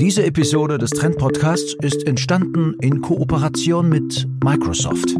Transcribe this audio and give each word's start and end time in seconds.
Diese 0.00 0.24
Episode 0.24 0.78
des 0.78 0.90
Trend 0.90 1.18
Podcasts 1.18 1.74
ist 1.82 2.06
entstanden 2.06 2.76
in 2.80 3.00
Kooperation 3.00 3.88
mit 3.88 4.28
Microsoft. 4.44 5.16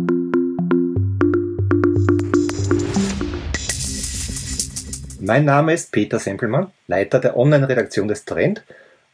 Mein 5.20 5.44
Name 5.46 5.72
ist 5.72 5.90
Peter 5.90 6.20
Sempelmann, 6.20 6.70
Leiter 6.86 7.18
der 7.18 7.36
Online-Redaktion 7.36 8.06
des 8.06 8.24
Trend 8.24 8.62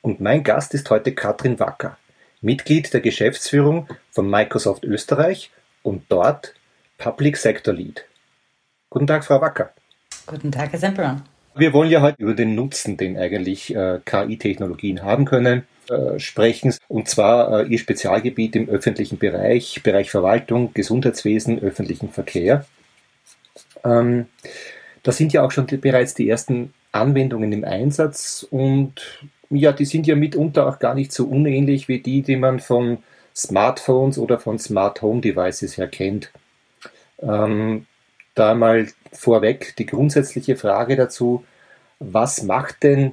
und 0.03 0.21
mein 0.21 0.45
Gast 0.45 0.75
ist 0.75 0.91
heute 0.91 1.15
Katrin 1.15 1.59
Wacker, 1.59 1.97
Mitglied 2.43 2.93
der 2.93 3.01
Geschäftsführung 3.01 3.89
von 4.11 4.29
Microsoft 4.29 4.85
Österreich 4.85 5.51
und 5.83 6.05
dort 6.11 6.53
Public 6.99 7.39
Sector 7.39 7.73
Lead. 7.73 8.05
Guten 8.91 9.07
Tag, 9.07 9.25
Frau 9.25 9.41
Wacker. 9.41 9.73
Guten 10.27 10.53
Tag, 10.53 10.73
Herr 10.73 10.79
Semperon. 10.79 11.23
Wir 11.57 11.73
wollen 11.73 11.91
ja 11.91 12.03
heute 12.03 12.21
über 12.21 12.35
den 12.35 12.55
Nutzen, 12.55 12.97
den 12.97 13.17
eigentlich 13.17 13.75
äh, 13.75 14.01
KI-Technologien 14.05 15.03
haben 15.03 15.25
können, 15.25 15.67
äh, 15.89 16.19
sprechen. 16.19 16.75
Und 16.89 17.09
zwar 17.09 17.61
äh, 17.61 17.67
Ihr 17.69 17.79
Spezialgebiet 17.79 18.57
im 18.57 18.69
öffentlichen 18.69 19.19
Bereich, 19.19 19.81
Bereich 19.85 20.11
Verwaltung, 20.11 20.75
Gesundheitswesen, 20.75 21.61
öffentlichen 21.61 22.11
Verkehr. 22.11 22.65
Ähm, 23.85 24.27
da 25.05 25.13
sind 25.13 25.33
ja 25.33 25.45
auch 25.45 25.53
schon 25.53 25.67
die, 25.69 25.77
bereits 25.77 26.15
die 26.15 26.29
ersten 26.29 26.73
Anwendungen 26.91 27.53
im 27.53 27.65
Einsatz 27.65 28.47
und 28.51 29.21
ja, 29.51 29.73
die 29.73 29.85
sind 29.85 30.07
ja 30.07 30.17
mitunter 30.17 30.67
auch 30.67 30.79
gar 30.79 30.95
nicht 30.95 31.13
so 31.13 31.27
unähnlich 31.27 31.87
wie 31.87 32.01
die, 32.01 32.23
die 32.23 32.37
man 32.37 32.61
von 32.61 32.99
Smartphones 33.37 34.19
oder 34.19 34.39
von 34.39 34.59
Smart 34.59 35.03
Home 35.03 35.21
Devices 35.21 35.77
her 35.77 35.89
kennt. 35.89 36.31
Ähm, 37.21 37.87
da 38.35 38.55
mal 38.55 38.89
vorweg 39.15 39.75
die 39.77 39.87
grundsätzliche 39.87 40.57
Frage 40.57 40.97
dazu, 40.97 41.45
was 41.99 42.43
macht 42.43 42.83
denn 42.83 43.13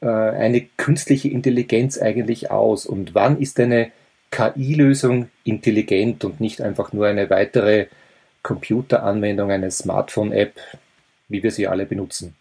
äh, 0.00 0.06
eine 0.06 0.62
künstliche 0.76 1.28
Intelligenz 1.28 1.98
eigentlich 1.98 2.50
aus 2.50 2.86
und 2.86 3.14
wann 3.14 3.40
ist 3.40 3.58
eine 3.60 3.90
KI-Lösung 4.30 5.30
intelligent 5.44 6.24
und 6.24 6.40
nicht 6.40 6.60
einfach 6.60 6.92
nur 6.92 7.06
eine 7.06 7.30
weitere 7.30 7.86
Computeranwendung, 8.42 9.50
eine 9.50 9.70
Smartphone-App, 9.70 10.54
wie 11.28 11.42
wir 11.42 11.50
sie 11.50 11.66
alle 11.66 11.86
benutzen? 11.86 12.34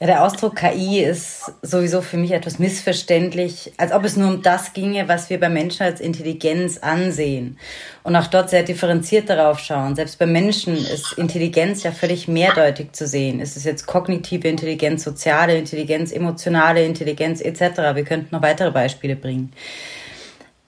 Ja, 0.00 0.06
der 0.06 0.24
Ausdruck 0.24 0.54
KI 0.54 1.00
ist 1.00 1.50
sowieso 1.60 2.02
für 2.02 2.18
mich 2.18 2.30
etwas 2.30 2.60
missverständlich, 2.60 3.72
als 3.78 3.90
ob 3.90 4.04
es 4.04 4.16
nur 4.16 4.28
um 4.28 4.42
das 4.42 4.72
ginge, 4.72 5.08
was 5.08 5.28
wir 5.28 5.40
bei 5.40 5.48
Menschen 5.48 5.82
als 5.82 6.00
Intelligenz 6.00 6.78
ansehen. 6.78 7.58
Und 8.04 8.14
auch 8.14 8.28
dort 8.28 8.48
sehr 8.48 8.62
differenziert 8.62 9.28
darauf 9.28 9.58
schauen. 9.58 9.96
Selbst 9.96 10.20
bei 10.20 10.26
Menschen 10.26 10.76
ist 10.76 11.14
Intelligenz 11.14 11.82
ja 11.82 11.90
völlig 11.90 12.28
mehrdeutig 12.28 12.92
zu 12.92 13.08
sehen. 13.08 13.40
Ist 13.40 13.56
es 13.56 13.64
jetzt 13.64 13.88
kognitive 13.88 14.46
Intelligenz, 14.46 15.02
soziale 15.02 15.58
Intelligenz, 15.58 16.12
emotionale 16.12 16.84
Intelligenz 16.84 17.40
etc. 17.40 17.60
Wir 17.94 18.04
könnten 18.04 18.36
noch 18.36 18.42
weitere 18.42 18.70
Beispiele 18.70 19.16
bringen 19.16 19.52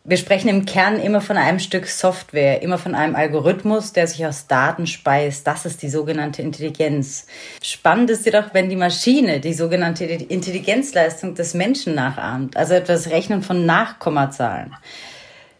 wir 0.02 0.16
sprechen 0.16 0.48
im 0.48 0.64
Kern 0.64 0.98
immer 0.98 1.20
von 1.20 1.36
einem 1.36 1.58
Stück 1.58 1.86
Software, 1.86 2.62
immer 2.62 2.78
von 2.78 2.94
einem 2.94 3.14
Algorithmus, 3.14 3.92
der 3.92 4.06
sich 4.06 4.24
aus 4.24 4.46
Daten 4.46 4.86
speist. 4.86 5.46
Das 5.46 5.66
ist 5.66 5.82
die 5.82 5.90
sogenannte 5.90 6.40
Intelligenz. 6.40 7.26
Spannend 7.62 8.08
ist 8.08 8.24
jedoch, 8.24 8.54
wenn 8.54 8.70
die 8.70 8.76
Maschine 8.76 9.40
die 9.40 9.52
sogenannte 9.52 10.06
Intelligenzleistung 10.06 11.34
des 11.34 11.52
Menschen 11.52 11.94
nachahmt, 11.94 12.56
also 12.56 12.72
etwas 12.74 13.10
Rechnen 13.10 13.42
von 13.42 13.66
Nachkommazahlen. 13.66 14.74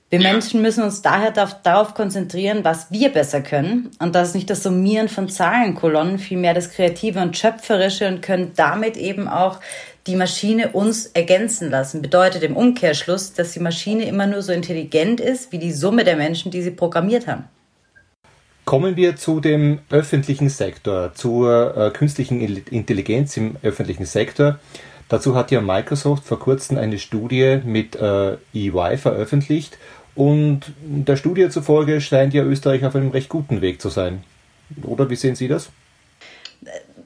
Wir 0.08 0.18
Menschen 0.18 0.61
müssen 0.61 0.83
uns 0.83 1.02
daher 1.02 1.30
darauf 1.30 1.94
konzentrieren, 1.94 2.64
was 2.64 2.91
wir 2.91 3.11
besser 3.11 3.42
können. 3.42 3.92
Und 4.00 4.16
das 4.16 4.28
ist 4.28 4.34
nicht 4.34 4.50
das 4.50 4.64
Summieren 4.64 5.08
von 5.08 5.28
Zahlenkolonnen, 5.28 6.18
vielmehr 6.18 6.52
das 6.52 6.72
Kreative 6.72 7.20
und 7.20 7.38
Schöpferische 7.38 8.08
und 8.08 8.20
können 8.20 8.50
damit 8.56 8.96
eben 8.96 9.28
auch 9.28 9.61
die 10.06 10.16
Maschine 10.16 10.70
uns 10.70 11.06
ergänzen 11.06 11.70
lassen. 11.70 12.02
Bedeutet 12.02 12.42
im 12.42 12.56
Umkehrschluss, 12.56 13.32
dass 13.32 13.52
die 13.52 13.60
Maschine 13.60 14.06
immer 14.06 14.26
nur 14.26 14.42
so 14.42 14.52
intelligent 14.52 15.20
ist 15.20 15.52
wie 15.52 15.58
die 15.58 15.72
Summe 15.72 16.04
der 16.04 16.16
Menschen, 16.16 16.50
die 16.50 16.62
sie 16.62 16.70
programmiert 16.70 17.26
haben. 17.26 17.44
Kommen 18.64 18.96
wir 18.96 19.16
zu 19.16 19.40
dem 19.40 19.80
öffentlichen 19.90 20.48
Sektor, 20.48 21.12
zur 21.14 21.77
äh, 21.77 21.90
künstlichen 21.90 22.40
Intelligenz 22.40 23.36
im 23.36 23.56
öffentlichen 23.62 24.06
Sektor. 24.06 24.58
Dazu 25.08 25.34
hat 25.34 25.50
ja 25.50 25.60
Microsoft 25.60 26.24
vor 26.24 26.39
kurzem 26.39 26.78
eine 26.78 26.98
Studie 26.98 27.60
mit 27.64 27.96
äh, 27.96 28.36
EY 28.55 28.96
veröffentlicht 28.96 29.77
und 30.14 30.72
der 30.84 31.16
Studie 31.16 31.48
zufolge 31.48 32.00
scheint 32.00 32.33
ja 32.33 32.44
Österreich 32.44 32.84
auf 32.84 32.94
einem 32.94 33.10
recht 33.10 33.28
guten 33.28 33.60
Weg 33.60 33.80
zu 33.83 33.89
sein. 33.89 34.22
Oder 34.83 35.10
wie 35.10 35.16
sehen 35.16 35.34
Sie 35.34 35.48
das? 35.48 35.70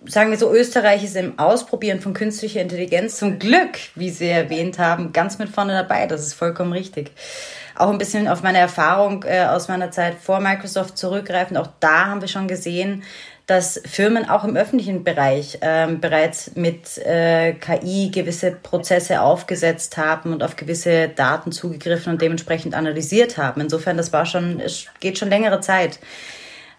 Sagen 0.06 0.30
wir 0.30 0.38
so, 0.38 0.52
Österreich 0.52 1.04
ist 1.04 1.16
im 1.16 1.38
Ausprobieren 1.38 2.00
von 2.00 2.14
künstlicher 2.14 2.60
Intelligenz 2.60 3.16
zum 3.16 3.38
Glück, 3.38 3.78
wie 3.94 4.10
Sie 4.10 4.28
erwähnt 4.28 4.78
haben, 4.78 5.12
ganz 5.12 5.38
mit 5.38 5.48
vorne 5.48 5.72
dabei. 5.72 6.06
Das 6.06 6.22
ist 6.22 6.34
vollkommen 6.34 6.72
richtig. 6.72 7.12
Auch 7.76 7.90
ein 7.90 7.98
bisschen 7.98 8.28
auf 8.28 8.42
meine 8.42 8.58
Erfahrung 8.58 9.24
äh, 9.24 9.44
aus 9.44 9.68
meiner 9.68 9.90
Zeit 9.90 10.14
vor 10.20 10.40
Microsoft 10.40 10.96
zurückgreifend. 10.96 11.58
Auch 11.58 11.68
da 11.80 12.06
haben 12.06 12.20
wir 12.20 12.28
schon 12.28 12.46
gesehen, 12.46 13.02
dass 13.46 13.80
Firmen 13.84 14.28
auch 14.28 14.44
im 14.44 14.56
öffentlichen 14.56 15.04
Bereich 15.04 15.58
ähm, 15.60 16.00
bereits 16.00 16.54
mit 16.54 16.96
äh, 16.98 17.52
KI 17.52 18.10
gewisse 18.10 18.52
Prozesse 18.52 19.20
aufgesetzt 19.20 19.98
haben 19.98 20.32
und 20.32 20.42
auf 20.42 20.56
gewisse 20.56 21.08
Daten 21.08 21.52
zugegriffen 21.52 22.12
und 22.12 22.22
dementsprechend 22.22 22.74
analysiert 22.74 23.36
haben. 23.36 23.60
Insofern, 23.60 23.98
das 23.98 24.12
war 24.12 24.24
schon, 24.24 24.60
es 24.60 24.86
geht 25.00 25.18
schon 25.18 25.28
längere 25.28 25.60
Zeit. 25.60 25.98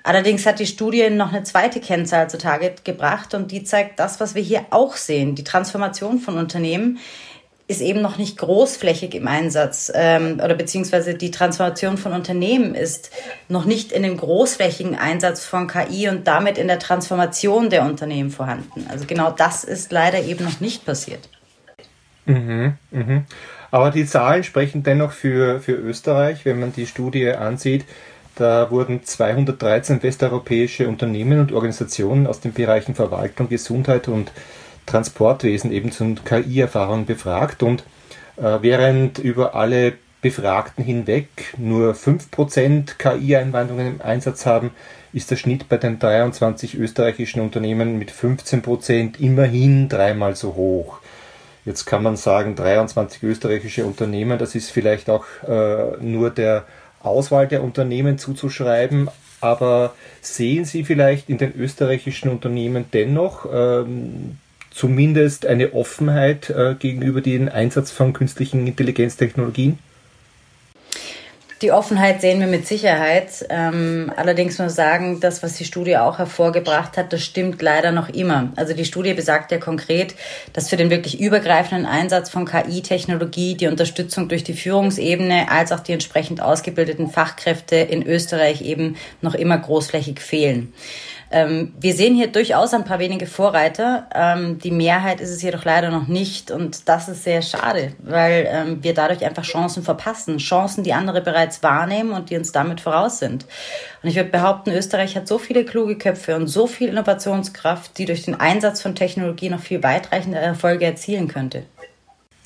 Allerdings 0.05 0.45
hat 0.45 0.59
die 0.59 0.67
Studie 0.67 1.09
noch 1.09 1.33
eine 1.33 1.41
zweite 1.41 1.81
Kennzahl 1.81 2.29
zutage 2.29 2.75
gebracht 2.83 3.33
und 3.33 3.49
die 3.49 3.63
zeigt 3.63 3.99
das, 3.99 4.19
was 4.19 4.35
wir 4.35 4.43
hier 4.43 4.67
auch 4.69 4.97
sehen. 4.97 5.33
Die 5.33 5.43
Transformation 5.43 6.19
von 6.19 6.37
Unternehmen 6.37 6.99
ist 7.67 7.81
eben 7.81 8.03
noch 8.03 8.19
nicht 8.19 8.37
großflächig 8.37 9.15
im 9.15 9.27
Einsatz 9.27 9.91
ähm, 9.95 10.35
oder 10.35 10.53
beziehungsweise 10.53 11.15
die 11.15 11.31
Transformation 11.31 11.97
von 11.97 12.13
Unternehmen 12.13 12.75
ist 12.75 13.09
noch 13.49 13.65
nicht 13.65 13.91
in 13.91 14.03
dem 14.03 14.17
großflächigen 14.17 14.95
Einsatz 14.95 15.43
von 15.43 15.67
KI 15.67 16.07
und 16.07 16.27
damit 16.27 16.59
in 16.59 16.67
der 16.67 16.77
Transformation 16.77 17.71
der 17.71 17.81
Unternehmen 17.81 18.29
vorhanden. 18.29 18.85
Also 18.87 19.05
genau 19.07 19.31
das 19.31 19.63
ist 19.63 19.91
leider 19.91 20.21
eben 20.21 20.45
noch 20.45 20.59
nicht 20.59 20.85
passiert. 20.85 21.29
Mhm, 22.25 22.75
mhm. 22.91 23.25
Aber 23.71 23.89
die 23.89 24.05
Zahlen 24.05 24.43
sprechen 24.43 24.83
dennoch 24.83 25.13
für, 25.13 25.61
für 25.61 25.73
Österreich, 25.73 26.45
wenn 26.45 26.59
man 26.59 26.73
die 26.73 26.85
Studie 26.85 27.31
ansieht. 27.31 27.85
Da 28.35 28.69
wurden 28.69 29.03
213 29.03 30.03
westeuropäische 30.03 30.87
Unternehmen 30.87 31.39
und 31.39 31.53
Organisationen 31.53 32.27
aus 32.27 32.41
den 32.41 32.53
Bereichen 32.53 32.93
Verwaltung, 32.93 33.47
Gesundheit 33.47 34.07
und 34.07 34.31
Transportwesen 34.85 35.71
eben 35.71 35.91
zu 35.91 36.15
KI-Erfahrungen 36.15 37.05
befragt 37.05 37.63
und 37.63 37.83
äh, 38.37 38.59
während 38.61 39.19
über 39.19 39.55
alle 39.55 39.93
Befragten 40.21 40.83
hinweg 40.83 41.27
nur 41.57 41.93
5% 41.93 42.97
KI-Einwandungen 42.97 43.87
im 43.87 44.01
Einsatz 44.01 44.45
haben, 44.45 44.71
ist 45.13 45.31
der 45.31 45.35
Schnitt 45.37 45.69
bei 45.69 45.77
den 45.77 45.99
23 45.99 46.75
österreichischen 46.77 47.41
Unternehmen 47.41 47.97
mit 47.97 48.11
15% 48.11 49.19
immerhin 49.19 49.87
dreimal 49.87 50.35
so 50.35 50.55
hoch. 50.55 50.99
Jetzt 51.63 51.85
kann 51.85 52.03
man 52.03 52.15
sagen, 52.15 52.55
23 52.55 53.23
österreichische 53.23 53.85
Unternehmen, 53.85 54.37
das 54.37 54.55
ist 54.55 54.71
vielleicht 54.71 55.09
auch 55.09 55.25
äh, 55.47 55.97
nur 56.01 56.29
der 56.31 56.65
Auswahl 57.05 57.47
der 57.47 57.63
Unternehmen 57.63 58.17
zuzuschreiben, 58.17 59.09
aber 59.41 59.93
sehen 60.21 60.65
Sie 60.65 60.83
vielleicht 60.83 61.29
in 61.29 61.37
den 61.37 61.53
österreichischen 61.55 62.29
Unternehmen 62.29 62.85
dennoch 62.93 63.45
ähm, 63.51 64.37
zumindest 64.71 65.45
eine 65.45 65.73
Offenheit 65.73 66.49
äh, 66.49 66.75
gegenüber 66.77 67.21
dem 67.21 67.47
Einsatz 67.47 67.91
von 67.91 68.13
künstlichen 68.13 68.65
Intelligenztechnologien? 68.67 69.79
Die 71.61 71.71
Offenheit 71.71 72.19
sehen 72.19 72.41
wir 72.41 72.47
mit 72.47 72.67
Sicherheit. 72.67 73.45
Ähm, 73.49 74.11
allerdings 74.17 74.59
muss 74.59 74.75
sagen, 74.75 75.21
das, 75.21 75.41
was 75.41 75.53
die 75.53 75.63
Studie 75.63 75.95
auch 75.95 76.17
hervorgebracht 76.17 76.97
hat, 76.97 77.13
das 77.13 77.23
stimmt 77.23 77.61
leider 77.61 77.93
noch 77.93 78.09
immer. 78.09 78.51
Also 78.57 78.73
die 78.73 78.83
Studie 78.83 79.13
besagt 79.13 79.53
ja 79.53 79.57
konkret, 79.57 80.15
dass 80.51 80.69
für 80.69 80.75
den 80.75 80.89
wirklich 80.89 81.21
übergreifenden 81.21 81.85
Einsatz 81.85 82.29
von 82.29 82.45
KI-Technologie 82.45 83.55
die 83.55 83.67
Unterstützung 83.67 84.27
durch 84.27 84.43
die 84.43 84.53
Führungsebene 84.53 85.49
als 85.49 85.71
auch 85.71 85.79
die 85.79 85.93
entsprechend 85.93 86.41
ausgebildeten 86.41 87.09
Fachkräfte 87.09 87.77
in 87.77 88.05
Österreich 88.05 88.61
eben 88.61 88.97
noch 89.21 89.33
immer 89.33 89.57
großflächig 89.57 90.19
fehlen. 90.19 90.73
Ähm, 91.35 91.73
wir 91.77 91.93
sehen 91.93 92.15
hier 92.15 92.27
durchaus 92.27 92.73
ein 92.73 92.85
paar 92.85 92.99
wenige 92.99 93.25
Vorreiter. 93.27 94.07
Ähm, 94.15 94.57
die 94.57 94.71
Mehrheit 94.71 95.19
ist 95.19 95.31
es 95.31 95.41
jedoch 95.41 95.65
leider 95.65 95.89
noch 95.89 96.07
nicht 96.07 96.49
und 96.49 96.87
das 96.87 97.09
ist 97.09 97.25
sehr 97.25 97.41
schade, 97.41 97.91
weil 97.99 98.47
ähm, 98.49 98.81
wir 98.81 98.93
dadurch 98.93 99.25
einfach 99.25 99.43
Chancen 99.43 99.83
verpassen. 99.83 100.37
Chancen, 100.37 100.85
die 100.85 100.93
andere 100.93 101.19
bereits 101.19 101.61
wahrnehmen 101.61 102.11
und 102.11 102.29
die 102.29 102.37
uns 102.37 102.53
damit 102.53 102.79
voraus 102.79 103.19
sind. 103.19 103.45
Und 104.01 104.07
ich 104.07 104.15
würde 104.15 104.29
behaupten, 104.29 104.71
Österreich 104.71 105.17
hat 105.17 105.27
so 105.27 105.37
viele 105.37 105.65
kluge 105.65 105.97
Köpfe 105.97 106.37
und 106.37 106.47
so 106.47 106.67
viel 106.67 106.87
Innovationskraft, 106.87 107.97
die 107.97 108.05
durch 108.05 108.23
den 108.23 108.39
Einsatz 108.39 108.81
von 108.81 108.95
Technologie 108.95 109.49
noch 109.49 109.59
viel 109.59 109.83
weitreichende 109.83 110.37
Erfolge 110.37 110.85
erzielen 110.85 111.27
könnte. 111.27 111.63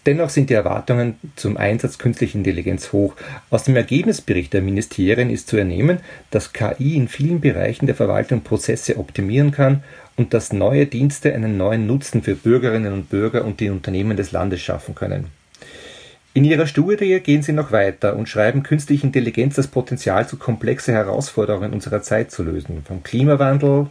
Dennoch 0.06 0.30
sind 0.30 0.50
die 0.50 0.54
Erwartungen 0.54 1.16
zum 1.36 1.58
Einsatz 1.58 1.98
künstlicher 1.98 2.38
Intelligenz 2.38 2.94
hoch. 2.94 3.16
Aus 3.50 3.64
dem 3.64 3.76
Ergebnisbericht 3.76 4.54
der 4.54 4.62
Ministerien 4.62 5.30
ist 5.30 5.50
zu 5.50 5.58
ernehmen, 5.58 6.00
dass 6.32 6.54
KI 6.54 6.96
in 6.96 7.08
vielen 7.08 7.42
Bereichen 7.42 7.86
der 7.86 7.96
Verwaltung 7.96 8.42
Prozesse 8.42 8.98
optimieren 8.98 9.52
kann 9.52 9.84
und 10.16 10.34
dass 10.34 10.54
neue 10.54 10.86
Dienste 10.86 11.34
einen 11.34 11.58
neuen 11.58 11.86
Nutzen 11.88 12.24
für 12.24 12.36
Bürgerinnen 12.36 12.94
und 12.94 13.10
Bürger 13.10 13.46
und 13.46 13.60
die 13.60 13.70
Unternehmen 13.70 14.18
des 14.18 14.32
Landes 14.32 14.62
schaffen 14.62 14.96
können. 14.96 15.28
In 16.34 16.46
ihrer 16.46 16.68
Studie 16.68 17.20
gehen 17.20 17.42
sie 17.42 17.54
noch 17.54 17.72
weiter 17.72 18.16
und 18.16 18.30
schreiben, 18.30 18.64
künstliche 18.64 19.06
Intelligenz 19.06 19.56
das 19.56 19.68
Potenzial 19.68 20.28
zu 20.28 20.38
komplexe 20.38 20.94
Herausforderungen 20.94 21.74
unserer 21.74 22.02
Zeit 22.02 22.32
zu 22.32 22.44
lösen. 22.44 22.84
Vom 22.86 23.04
Klimawandel 23.04 23.88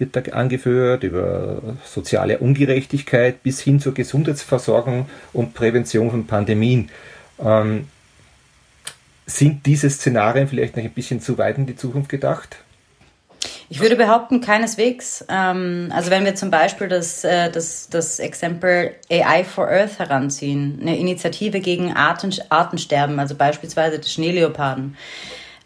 wird 0.00 0.16
da 0.16 0.20
angeführt, 0.32 1.02
über 1.02 1.62
soziale 1.84 2.38
Ungerechtigkeit 2.38 3.42
bis 3.42 3.60
hin 3.60 3.80
zur 3.80 3.94
Gesundheitsversorgung 3.94 5.06
und 5.32 5.54
Prävention 5.54 6.10
von 6.10 6.26
Pandemien. 6.26 6.90
Ähm, 7.38 7.86
sind 9.26 9.66
diese 9.66 9.88
Szenarien 9.88 10.48
vielleicht 10.48 10.76
noch 10.76 10.82
ein 10.82 10.90
bisschen 10.90 11.20
zu 11.20 11.38
weit 11.38 11.58
in 11.58 11.66
die 11.66 11.76
Zukunft 11.76 12.08
gedacht? 12.08 12.56
Ich 13.72 13.80
würde 13.80 13.94
behaupten, 13.94 14.40
keineswegs. 14.40 15.24
Ähm, 15.28 15.92
also 15.94 16.10
wenn 16.10 16.24
wir 16.24 16.34
zum 16.34 16.50
Beispiel 16.50 16.88
das, 16.88 17.22
äh, 17.22 17.50
das, 17.50 17.88
das 17.88 18.18
Exempel 18.18 18.96
AI 19.08 19.44
for 19.44 19.68
Earth 19.68 20.00
heranziehen, 20.00 20.78
eine 20.80 20.98
Initiative 20.98 21.60
gegen 21.60 21.92
Arten, 21.92 22.34
Artensterben, 22.48 23.20
also 23.20 23.36
beispielsweise 23.36 24.00
des 24.00 24.12
Schneeleoparden. 24.12 24.96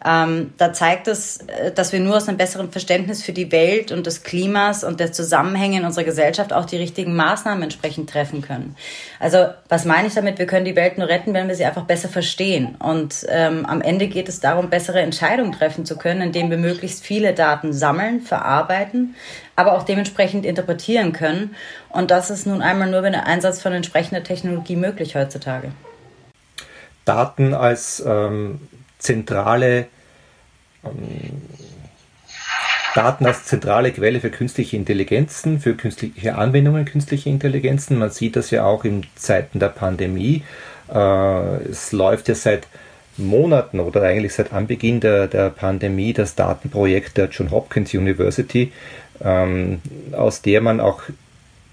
Ähm, 0.06 0.52
da 0.58 0.72
zeigt 0.72 1.08
es, 1.08 1.38
äh, 1.46 1.72
dass 1.72 1.92
wir 1.92 2.00
nur 2.00 2.16
aus 2.16 2.28
einem 2.28 2.36
besseren 2.36 2.70
Verständnis 2.70 3.22
für 3.22 3.32
die 3.32 3.50
Welt 3.50 3.90
und 3.90 4.06
des 4.06 4.22
Klimas 4.22 4.84
und 4.84 5.00
der 5.00 5.12
Zusammenhänge 5.12 5.78
in 5.78 5.84
unserer 5.84 6.04
Gesellschaft 6.04 6.52
auch 6.52 6.66
die 6.66 6.76
richtigen 6.76 7.16
Maßnahmen 7.16 7.62
entsprechend 7.62 8.10
treffen 8.10 8.42
können. 8.42 8.76
Also 9.18 9.46
was 9.68 9.86
meine 9.86 10.08
ich 10.08 10.14
damit? 10.14 10.38
Wir 10.38 10.46
können 10.46 10.66
die 10.66 10.76
Welt 10.76 10.98
nur 10.98 11.08
retten, 11.08 11.32
wenn 11.32 11.48
wir 11.48 11.54
sie 11.54 11.64
einfach 11.64 11.84
besser 11.84 12.10
verstehen. 12.10 12.76
Und 12.78 13.26
ähm, 13.30 13.64
am 13.64 13.80
Ende 13.80 14.08
geht 14.08 14.28
es 14.28 14.40
darum, 14.40 14.68
bessere 14.68 15.00
Entscheidungen 15.00 15.52
treffen 15.52 15.86
zu 15.86 15.96
können, 15.96 16.20
indem 16.20 16.50
wir 16.50 16.58
möglichst 16.58 17.02
viele 17.02 17.32
Daten 17.32 17.72
sammeln, 17.72 18.20
verarbeiten, 18.20 19.14
aber 19.56 19.72
auch 19.72 19.84
dementsprechend 19.84 20.44
interpretieren 20.44 21.14
können. 21.14 21.54
Und 21.88 22.10
das 22.10 22.28
ist 22.28 22.46
nun 22.46 22.60
einmal 22.60 22.90
nur 22.90 23.00
mit 23.00 23.14
dem 23.14 23.22
Einsatz 23.22 23.62
von 23.62 23.72
entsprechender 23.72 24.22
Technologie 24.22 24.76
möglich 24.76 25.16
heutzutage. 25.16 25.72
Daten 27.06 27.54
als 27.54 28.02
ähm, 28.06 28.60
zentrale 28.98 29.86
ähm, 30.84 31.42
Daten 32.94 33.26
als 33.26 33.44
zentrale 33.44 33.90
Quelle 33.90 34.20
für 34.20 34.30
künstliche 34.30 34.76
Intelligenzen, 34.76 35.58
für 35.58 35.74
künstliche 35.74 36.36
Anwendungen 36.36 36.84
künstlicher 36.84 37.28
Intelligenzen. 37.28 37.98
Man 37.98 38.10
sieht 38.10 38.36
das 38.36 38.50
ja 38.50 38.64
auch 38.64 38.84
in 38.84 39.04
Zeiten 39.16 39.58
der 39.58 39.68
Pandemie. 39.68 40.44
Äh, 40.92 41.56
es 41.68 41.90
läuft 41.90 42.28
ja 42.28 42.36
seit 42.36 42.68
Monaten 43.16 43.80
oder 43.80 44.02
eigentlich 44.02 44.34
seit 44.34 44.52
Anbeginn 44.52 45.00
der, 45.00 45.26
der 45.26 45.50
Pandemie 45.50 46.12
das 46.12 46.34
Datenprojekt 46.34 47.16
der 47.16 47.28
John 47.28 47.50
Hopkins 47.50 47.94
University, 47.94 48.72
ähm, 49.22 49.80
aus 50.12 50.42
der 50.42 50.60
man 50.60 50.80
auch 50.80 51.02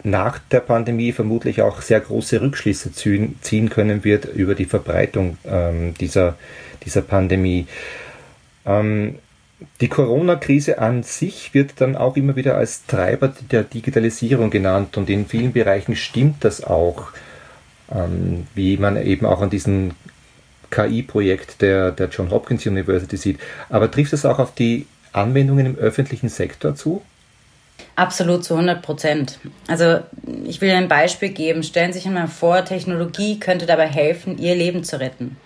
nach 0.04 0.40
der 0.40 0.62
Pandemie 0.62 1.12
vermutlich 1.12 1.62
auch 1.62 1.82
sehr 1.82 2.00
große 2.00 2.42
Rückschlüsse 2.42 2.92
ziehen 2.92 3.70
können 3.70 4.04
wird 4.04 4.26
über 4.26 4.56
die 4.56 4.66
Verbreitung 4.66 5.38
ähm, 5.46 5.94
dieser, 6.00 6.36
dieser 6.84 7.02
Pandemie. 7.02 7.68
Ähm, 8.66 9.20
die 9.80 9.90
Corona-Krise 9.90 10.80
an 10.80 11.04
sich 11.04 11.54
wird 11.54 11.82
dann 11.82 11.96
auch 11.96 12.16
immer 12.16 12.36
wieder 12.36 12.58
als 12.58 12.86
Treiber 12.86 13.34
der 13.52 13.64
Digitalisierung 13.64 14.50
genannt 14.50 14.98
und 14.98 15.10
in 15.10 15.28
vielen 15.28 15.54
Bereichen 15.54 15.96
stimmt 15.96 16.44
das 16.44 16.64
auch, 16.64 17.10
ähm, 17.92 18.48
wie 18.56 18.78
man 18.78 18.98
eben 18.98 19.26
auch 19.26 19.42
an 19.42 19.52
diesem 19.52 19.92
KI-Projekt 20.72 21.62
der, 21.62 21.92
der 21.92 22.10
John 22.10 22.32
Hopkins 22.32 22.66
University 22.66 23.18
sieht. 23.18 23.40
Aber 23.70 23.92
trifft 23.92 24.14
es 24.14 24.26
auch 24.26 24.40
auf 24.40 24.54
die 24.56 24.88
Anwendungen 25.14 25.66
im 25.66 25.76
öffentlichen 25.76 26.30
Sektor 26.30 26.76
zu? 26.76 27.04
Absolut 27.96 28.44
zu 28.44 28.54
100 28.54 28.82
Prozent. 28.82 29.40
Also 29.68 30.00
ich 30.46 30.62
will 30.62 30.72
ein 30.72 30.88
Beispiel 30.88 31.30
geben. 31.30 31.62
Stellen 31.62 31.92
Sie 31.92 32.00
sich 32.00 32.08
einmal 32.08 32.28
vor, 32.28 32.64
Technologie 32.64 33.40
könnte 33.40 33.66
dabei 33.66 33.88
helfen, 33.88 34.38
Ihr 34.38 34.56
Leben 34.56 34.84
zu 34.84 35.00
retten. 35.00 35.38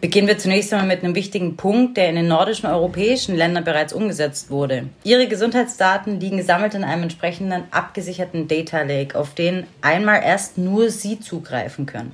Beginnen 0.00 0.28
wir 0.28 0.38
zunächst 0.38 0.72
einmal 0.72 0.86
mit 0.86 1.02
einem 1.02 1.16
wichtigen 1.16 1.56
Punkt, 1.56 1.96
der 1.96 2.08
in 2.08 2.14
den 2.14 2.28
nordischen 2.28 2.68
europäischen 2.68 3.34
Ländern 3.34 3.64
bereits 3.64 3.92
umgesetzt 3.92 4.48
wurde. 4.48 4.90
Ihre 5.02 5.26
Gesundheitsdaten 5.26 6.20
liegen 6.20 6.36
gesammelt 6.36 6.74
in 6.74 6.84
einem 6.84 7.02
entsprechenden 7.02 7.64
abgesicherten 7.72 8.46
Data 8.46 8.82
Lake, 8.82 9.18
auf 9.18 9.34
den 9.34 9.66
einmal 9.80 10.22
erst 10.22 10.56
nur 10.56 10.90
Sie 10.90 11.18
zugreifen 11.18 11.86
können. 11.86 12.12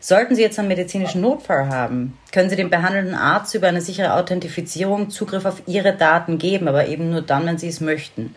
Sollten 0.00 0.34
Sie 0.34 0.40
jetzt 0.40 0.58
einen 0.58 0.68
medizinischen 0.68 1.20
Notfall 1.20 1.68
haben, 1.68 2.16
können 2.32 2.48
Sie 2.48 2.56
dem 2.56 2.70
behandelnden 2.70 3.14
Arzt 3.14 3.54
über 3.54 3.68
eine 3.68 3.82
sichere 3.82 4.14
Authentifizierung 4.14 5.10
Zugriff 5.10 5.44
auf 5.44 5.62
Ihre 5.66 5.94
Daten 5.94 6.38
geben, 6.38 6.68
aber 6.68 6.88
eben 6.88 7.10
nur 7.10 7.20
dann, 7.20 7.44
wenn 7.44 7.58
Sie 7.58 7.68
es 7.68 7.82
möchten. 7.82 8.34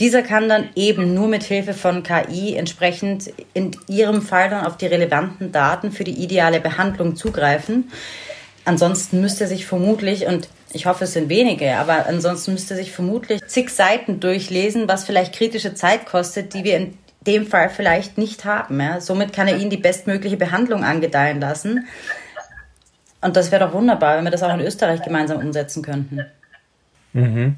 Dieser 0.00 0.22
kann 0.22 0.48
dann 0.48 0.70
eben 0.74 1.14
nur 1.14 1.28
mit 1.28 1.44
Hilfe 1.44 1.72
von 1.72 2.02
KI 2.02 2.56
entsprechend 2.56 3.32
in 3.52 3.70
Ihrem 3.86 4.22
Fall 4.22 4.50
dann 4.50 4.66
auf 4.66 4.76
die 4.76 4.86
relevanten 4.86 5.52
Daten 5.52 5.92
für 5.92 6.02
die 6.02 6.22
ideale 6.22 6.60
Behandlung 6.60 7.14
zugreifen. 7.14 7.90
Ansonsten 8.64 9.20
müsste 9.20 9.46
sich 9.46 9.66
vermutlich, 9.66 10.26
und 10.26 10.48
ich 10.72 10.86
hoffe, 10.86 11.04
es 11.04 11.12
sind 11.12 11.28
wenige, 11.28 11.76
aber 11.76 12.06
ansonsten 12.06 12.52
müsste 12.52 12.74
sich 12.74 12.90
vermutlich 12.90 13.40
zig 13.46 13.70
Seiten 13.70 14.18
durchlesen, 14.18 14.88
was 14.88 15.04
vielleicht 15.04 15.34
kritische 15.34 15.74
Zeit 15.74 16.06
kostet, 16.06 16.54
die 16.54 16.64
wir 16.64 16.76
in 16.76 16.98
dem 17.26 17.46
Fall 17.46 17.70
vielleicht 17.70 18.18
nicht 18.18 18.44
haben. 18.44 18.80
Ja. 18.80 19.00
Somit 19.00 19.32
kann 19.32 19.46
er 19.46 19.58
Ihnen 19.58 19.70
die 19.70 19.76
bestmögliche 19.76 20.36
Behandlung 20.36 20.82
angedeihen 20.82 21.40
lassen. 21.40 21.86
Und 23.20 23.36
das 23.36 23.52
wäre 23.52 23.66
doch 23.66 23.72
wunderbar, 23.72 24.16
wenn 24.16 24.24
wir 24.24 24.30
das 24.30 24.42
auch 24.42 24.52
in 24.52 24.60
Österreich 24.60 25.02
gemeinsam 25.02 25.38
umsetzen 25.38 25.82
könnten. 25.82 26.26
Mhm. 27.12 27.56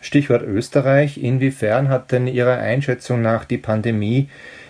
Stichwort 0.00 0.42
Österreich. 0.42 1.22
Inwiefern 1.22 1.88
hat 1.88 2.12
denn 2.12 2.26
Ihrer 2.26 2.58
Einschätzung 2.58 3.22
nach 3.22 3.44
die 3.44 3.58
Pandemie 3.58 4.28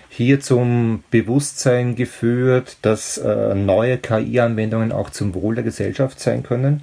hier 0.09 0.41
zum 0.41 1.05
Bewusstsein 1.11 1.95
geführt, 1.95 2.79
dass 2.83 3.17
äh, 3.19 3.55
neue 3.55 3.97
KI-Anwendungen 3.97 4.93
auch 4.93 5.11
zum 5.11 5.35
Wohl 5.35 5.55
der 5.55 5.65
Gesellschaft 5.65 6.19
sein 6.19 6.43
können? 6.43 6.83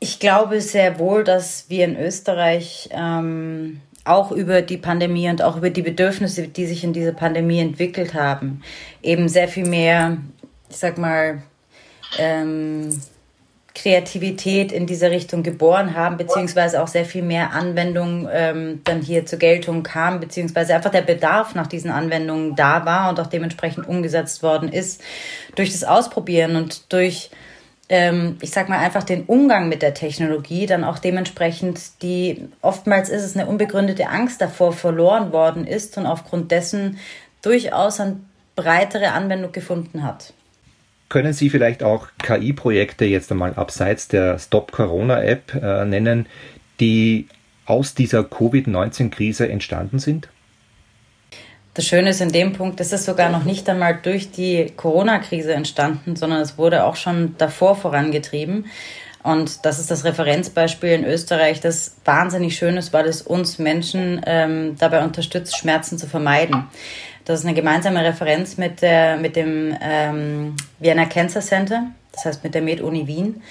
Ich 0.00 0.18
glaube 0.18 0.62
sehr 0.62 0.98
wohl, 0.98 1.24
dass 1.24 1.66
wir 1.68 1.84
in 1.84 1.98
Österreich 1.98 2.88
ähm, 2.92 3.82
auch 4.04 4.32
über 4.32 4.62
die 4.62 4.78
Pandemie 4.78 5.28
und 5.28 5.42
auch 5.42 5.58
über 5.58 5.68
die 5.68 5.82
Bedürfnisse, 5.82 6.48
die 6.48 6.64
sich 6.64 6.84
in 6.84 6.94
dieser 6.94 7.12
Pandemie 7.12 7.60
entwickelt 7.60 8.14
haben, 8.14 8.62
eben 9.02 9.28
sehr 9.28 9.46
viel 9.46 9.66
mehr, 9.66 10.16
ich 10.70 10.76
sag 10.78 10.96
mal, 10.96 11.42
ähm, 12.18 12.98
Kreativität 13.74 14.72
in 14.72 14.86
dieser 14.86 15.10
Richtung 15.10 15.42
geboren 15.42 15.94
haben, 15.94 16.16
beziehungsweise 16.16 16.82
auch 16.82 16.88
sehr 16.88 17.04
viel 17.04 17.22
mehr 17.22 17.52
Anwendung 17.52 18.28
ähm, 18.30 18.80
dann 18.84 19.00
hier 19.00 19.26
zur 19.26 19.38
Geltung 19.38 19.82
kam, 19.82 20.20
beziehungsweise 20.20 20.74
einfach 20.74 20.90
der 20.90 21.02
Bedarf 21.02 21.54
nach 21.54 21.68
diesen 21.68 21.90
Anwendungen 21.90 22.56
da 22.56 22.84
war 22.84 23.08
und 23.10 23.20
auch 23.20 23.28
dementsprechend 23.28 23.86
umgesetzt 23.86 24.42
worden 24.42 24.72
ist. 24.72 25.00
Durch 25.54 25.72
das 25.72 25.84
Ausprobieren 25.84 26.56
und 26.56 26.92
durch, 26.92 27.30
ähm, 27.88 28.38
ich 28.40 28.50
sag 28.50 28.68
mal, 28.68 28.78
einfach 28.78 29.04
den 29.04 29.24
Umgang 29.24 29.68
mit 29.68 29.82
der 29.82 29.94
Technologie, 29.94 30.66
dann 30.66 30.82
auch 30.82 30.98
dementsprechend 30.98 32.02
die, 32.02 32.48
oftmals 32.62 33.08
ist 33.08 33.22
es 33.22 33.36
eine 33.36 33.46
unbegründete 33.46 34.08
Angst 34.08 34.40
davor 34.40 34.72
verloren 34.72 35.32
worden 35.32 35.64
ist 35.64 35.96
und 35.96 36.06
aufgrund 36.06 36.50
dessen 36.50 36.98
durchaus 37.40 38.00
eine 38.00 38.16
breitere 38.56 39.12
Anwendung 39.12 39.52
gefunden 39.52 40.02
hat. 40.02 40.32
Können 41.10 41.32
Sie 41.32 41.50
vielleicht 41.50 41.82
auch 41.82 42.06
KI-Projekte 42.22 43.04
jetzt 43.04 43.32
einmal 43.32 43.54
abseits 43.54 44.06
der 44.06 44.38
Stop 44.38 44.70
Corona-App 44.70 45.54
äh, 45.60 45.84
nennen, 45.84 46.26
die 46.78 47.26
aus 47.66 47.94
dieser 47.94 48.22
Covid-19-Krise 48.22 49.48
entstanden 49.48 49.98
sind? 49.98 50.28
Das 51.74 51.84
Schöne 51.84 52.10
ist 52.10 52.20
in 52.20 52.30
dem 52.30 52.52
Punkt, 52.52 52.80
es 52.80 52.92
ist 52.92 53.06
sogar 53.06 53.28
noch 53.28 53.42
nicht 53.42 53.68
einmal 53.68 53.98
durch 54.00 54.30
die 54.30 54.72
Corona-Krise 54.76 55.52
entstanden, 55.52 56.14
sondern 56.14 56.40
es 56.42 56.56
wurde 56.58 56.84
auch 56.84 56.94
schon 56.94 57.34
davor 57.38 57.74
vorangetrieben. 57.74 58.66
Und 59.22 59.66
das 59.66 59.78
ist 59.78 59.90
das 59.90 60.04
Referenzbeispiel 60.04 60.90
in 60.90 61.04
Österreich, 61.04 61.60
das 61.60 61.96
wahnsinnig 62.04 62.56
schön 62.56 62.76
ist, 62.76 62.92
weil 62.92 63.06
es 63.06 63.20
uns 63.22 63.58
Menschen 63.58 64.22
ähm, 64.26 64.76
dabei 64.78 65.04
unterstützt, 65.04 65.56
Schmerzen 65.58 65.98
zu 65.98 66.06
vermeiden. 66.06 66.68
Das 67.26 67.40
ist 67.40 67.46
eine 67.46 67.54
gemeinsame 67.54 68.02
Referenz 68.02 68.56
mit, 68.56 68.80
der, 68.80 69.16
mit 69.18 69.36
dem 69.36 69.76
ähm, 69.82 70.56
Vienna 70.78 71.04
Cancer 71.04 71.40
Center, 71.40 71.86
das 72.12 72.24
heißt 72.24 72.44
mit 72.44 72.54
der 72.54 72.62
Med-Uni 72.62 73.06
Wien. 73.06 73.42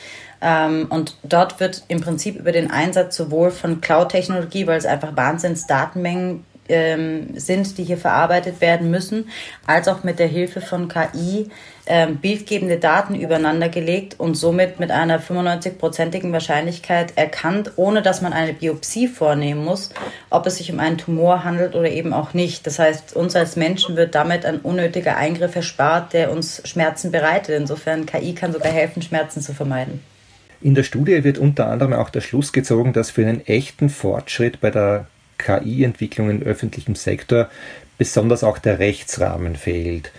Ähm, 0.42 0.88
und 0.90 1.18
dort 1.24 1.60
wird 1.60 1.84
im 1.88 2.02
Prinzip 2.02 2.38
über 2.38 2.52
den 2.52 2.72
Einsatz 2.72 3.16
sowohl 3.16 3.52
von 3.52 3.80
Cloud-Technologie, 3.80 4.66
weil 4.68 4.78
es 4.78 4.86
einfach 4.86 5.16
Wahnsinns-Datenmengen 5.16 6.46
ähm, 6.70 7.28
sind, 7.36 7.78
die 7.78 7.84
hier 7.84 7.98
verarbeitet 7.98 8.62
werden 8.62 8.90
müssen, 8.90 9.30
als 9.68 9.88
auch 9.88 10.04
mit 10.04 10.20
der 10.20 10.28
Hilfe 10.28 10.62
von 10.62 10.88
KI 10.88 11.50
ähm, 11.86 12.18
bildgebende 12.18 12.78
Daten 12.78 13.16
übereinander 13.16 13.68
gelegt 13.68 14.20
und 14.20 14.36
somit 14.36 14.80
mit 14.80 14.92
einer 14.92 15.20
95-prozentigen 15.20 16.32
Wahrscheinlichkeit 16.32 17.14
erkannt, 17.16 17.72
ohne 17.78 18.02
dass 18.02 18.22
man 18.22 18.32
eine 18.32 18.54
Biopsie 18.54 19.08
vornehmen 19.08 19.66
muss, 19.66 19.90
ob 20.30 20.46
es 20.46 20.58
sich 20.58 20.72
um 20.72 20.80
einen 20.80 21.00
Tumor 21.00 21.44
handelt 21.44 21.76
oder 21.76 21.90
eben 21.90 22.14
auch 22.14 22.34
nicht. 22.34 22.68
Das 22.68 22.80
heißt, 22.80 23.16
uns 23.16 23.36
als 23.36 23.56
Menschen 23.56 23.96
wird 23.96 24.14
damit 24.14 24.46
ein 24.46 24.60
unnötiger 24.60 25.18
Eingriff 25.18 25.56
erspart, 25.56 26.14
der 26.14 26.32
uns 26.32 26.62
Schmerzen 26.66 27.12
bereitet. 27.12 27.60
Insofern 27.60 28.06
KI 28.06 28.34
kann 28.34 28.54
sogar 28.54 28.72
helfen, 28.72 29.02
Schmerzen 29.02 29.42
zu 29.42 29.54
vermeiden. 29.54 30.00
In 30.62 30.76
der 30.76 30.84
Studie 30.84 31.24
wird 31.24 31.38
unter 31.38 31.68
anderem 31.68 31.94
auch 31.94 32.10
der 32.10 32.22
Schluss 32.22 32.52
gezogen, 32.52 32.92
dass 32.92 33.10
für 33.10 33.26
einen 33.26 33.46
echten 33.46 33.90
Fortschritt 33.90 34.60
bei 34.60 34.70
der 34.70 35.08
KI-Entwicklung 35.40 36.30
im 36.30 36.44
öffentlichen 36.44 36.94
Sektor 36.94 37.50
besonders 37.98 38.44
auch 38.44 38.60
der 38.60 38.78
Rechtsrahmen 38.78 39.56
fehlt. 39.56 40.12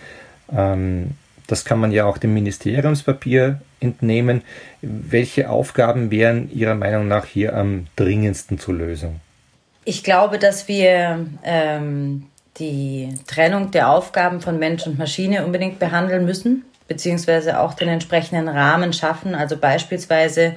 Ähm, 0.53 1.11
Das 1.47 1.65
kann 1.65 1.79
man 1.79 1.91
ja 1.91 2.05
auch 2.05 2.17
dem 2.17 2.33
Ministeriumspapier 2.33 3.59
entnehmen. 3.81 4.41
Welche 4.81 5.49
Aufgaben 5.49 6.09
wären 6.09 6.49
Ihrer 6.49 6.75
Meinung 6.75 7.09
nach 7.09 7.25
hier 7.25 7.57
am 7.57 7.87
dringendsten 7.97 8.57
zur 8.57 8.75
Lösung? 8.75 9.19
Ich 9.83 10.03
glaube, 10.03 10.37
dass 10.39 10.69
wir 10.69 11.25
ähm, 11.43 12.27
die 12.57 13.09
Trennung 13.27 13.71
der 13.71 13.89
Aufgaben 13.89 14.39
von 14.39 14.59
Mensch 14.59 14.87
und 14.87 14.97
Maschine 14.97 15.43
unbedingt 15.43 15.77
behandeln 15.79 16.23
müssen, 16.23 16.63
beziehungsweise 16.87 17.59
auch 17.59 17.73
den 17.73 17.89
entsprechenden 17.89 18.47
Rahmen 18.47 18.93
schaffen. 18.93 19.35
Also 19.35 19.57
beispielsweise 19.57 20.55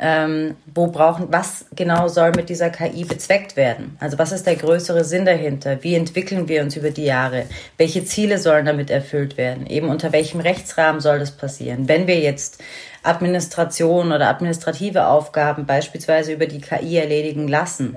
ähm, 0.00 0.54
wo 0.74 0.86
brauchen, 0.86 1.26
was 1.30 1.66
genau 1.74 2.06
soll 2.08 2.30
mit 2.30 2.48
dieser 2.48 2.70
KI 2.70 3.04
bezweckt 3.04 3.56
werden? 3.56 3.96
Also 3.98 4.18
was 4.18 4.30
ist 4.30 4.46
der 4.46 4.54
größere 4.54 5.04
Sinn 5.04 5.24
dahinter? 5.24 5.82
Wie 5.82 5.94
entwickeln 5.94 6.48
wir 6.48 6.62
uns 6.62 6.76
über 6.76 6.90
die 6.90 7.04
Jahre? 7.04 7.46
Welche 7.78 8.04
Ziele 8.04 8.38
sollen 8.38 8.66
damit 8.66 8.90
erfüllt 8.90 9.36
werden? 9.36 9.66
Eben 9.66 9.88
unter 9.88 10.12
welchem 10.12 10.40
Rechtsrahmen 10.40 11.00
soll 11.00 11.18
das 11.18 11.32
passieren? 11.32 11.88
Wenn 11.88 12.06
wir 12.06 12.20
jetzt 12.20 12.62
Administration 13.02 14.12
oder 14.12 14.28
administrative 14.28 15.06
Aufgaben 15.06 15.66
beispielsweise 15.66 16.32
über 16.32 16.46
die 16.46 16.60
KI 16.60 16.96
erledigen 16.96 17.48
lassen, 17.48 17.96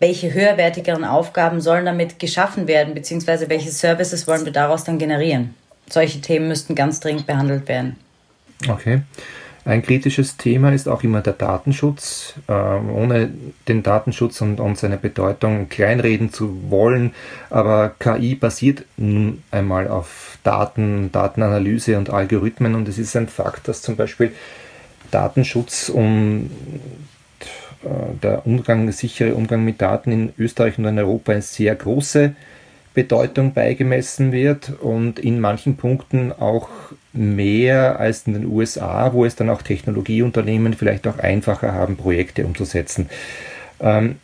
welche 0.00 0.34
höherwertigeren 0.34 1.04
Aufgaben 1.04 1.60
sollen 1.60 1.84
damit 1.84 2.18
geschaffen 2.18 2.66
werden, 2.66 2.94
beziehungsweise 2.94 3.48
welche 3.48 3.70
Services 3.70 4.26
wollen 4.26 4.44
wir 4.44 4.52
daraus 4.52 4.82
dann 4.82 4.98
generieren? 4.98 5.54
Solche 5.88 6.20
Themen 6.20 6.48
müssten 6.48 6.74
ganz 6.74 6.98
dringend 6.98 7.28
behandelt 7.28 7.68
werden. 7.68 7.96
Okay. 8.68 9.02
Ein 9.64 9.82
kritisches 9.82 10.36
Thema 10.36 10.72
ist 10.72 10.88
auch 10.88 11.04
immer 11.04 11.20
der 11.20 11.34
Datenschutz. 11.34 12.34
Ähm, 12.48 12.90
ohne 12.90 13.30
den 13.68 13.84
Datenschutz 13.84 14.40
und, 14.40 14.58
und, 14.58 14.76
seine 14.76 14.96
Bedeutung 14.96 15.68
kleinreden 15.68 16.32
zu 16.32 16.70
wollen, 16.70 17.14
aber 17.48 17.94
KI 17.98 18.34
basiert 18.34 18.84
nun 18.96 19.42
einmal 19.52 19.86
auf 19.86 20.38
Daten, 20.42 21.12
Datenanalyse 21.12 21.96
und 21.96 22.10
Algorithmen 22.10 22.74
und 22.74 22.88
es 22.88 22.98
ist 22.98 23.14
ein 23.14 23.28
Fakt, 23.28 23.68
dass 23.68 23.82
zum 23.82 23.94
Beispiel 23.94 24.32
Datenschutz 25.12 25.88
und 25.88 26.50
äh, 27.84 27.88
der 28.20 28.44
Umgang, 28.46 28.86
der 28.86 28.94
sichere 28.94 29.34
Umgang 29.34 29.64
mit 29.64 29.80
Daten 29.80 30.10
in 30.10 30.32
Österreich 30.38 30.76
und 30.78 30.86
in 30.86 30.98
Europa 30.98 31.32
eine 31.32 31.42
sehr 31.42 31.76
große 31.76 32.34
Bedeutung 32.94 33.54
beigemessen 33.54 34.32
wird 34.32 34.72
und 34.80 35.20
in 35.20 35.40
manchen 35.40 35.76
Punkten 35.76 36.32
auch 36.32 36.68
mehr 37.12 38.00
als 38.00 38.26
in 38.26 38.34
den 38.34 38.46
USA, 38.46 39.12
wo 39.12 39.24
es 39.24 39.36
dann 39.36 39.50
auch 39.50 39.62
Technologieunternehmen 39.62 40.74
vielleicht 40.74 41.06
auch 41.06 41.18
einfacher 41.18 41.72
haben, 41.72 41.96
Projekte 41.96 42.46
umzusetzen. 42.46 43.08
Ähm, 43.80 44.16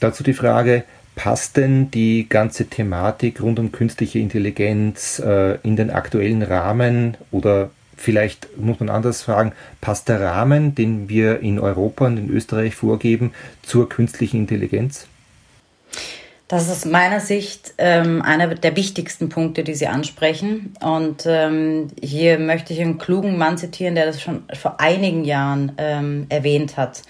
dazu 0.00 0.24
die 0.24 0.34
Frage, 0.34 0.84
passt 1.14 1.56
denn 1.56 1.90
die 1.90 2.28
ganze 2.28 2.66
Thematik 2.66 3.40
rund 3.40 3.58
um 3.58 3.72
künstliche 3.72 4.18
Intelligenz 4.18 5.20
äh, 5.24 5.58
in 5.62 5.76
den 5.76 5.90
aktuellen 5.90 6.42
Rahmen 6.42 7.16
oder 7.30 7.70
vielleicht 7.96 8.58
muss 8.58 8.80
man 8.80 8.90
anders 8.90 9.22
fragen, 9.22 9.52
passt 9.80 10.08
der 10.08 10.20
Rahmen, 10.20 10.74
den 10.74 11.08
wir 11.08 11.40
in 11.40 11.60
Europa 11.60 12.06
und 12.06 12.18
in 12.18 12.30
Österreich 12.30 12.74
vorgeben, 12.74 13.32
zur 13.62 13.88
künstlichen 13.88 14.38
Intelligenz? 14.38 15.06
Das 16.46 16.64
ist 16.64 16.70
aus 16.70 16.84
meiner 16.84 17.20
Sicht 17.20 17.74
ähm, 17.78 18.20
einer 18.20 18.54
der 18.54 18.76
wichtigsten 18.76 19.30
Punkte, 19.30 19.64
die 19.64 19.74
Sie 19.74 19.86
ansprechen. 19.86 20.74
Und 20.82 21.24
ähm, 21.26 21.88
hier 22.02 22.38
möchte 22.38 22.74
ich 22.74 22.80
einen 22.80 22.98
klugen 22.98 23.38
Mann 23.38 23.56
zitieren, 23.56 23.94
der 23.94 24.06
das 24.06 24.20
schon 24.20 24.44
vor 24.52 24.78
einigen 24.78 25.24
Jahren 25.24 25.72
ähm, 25.78 26.26
erwähnt 26.28 26.76
hat. 26.76 27.02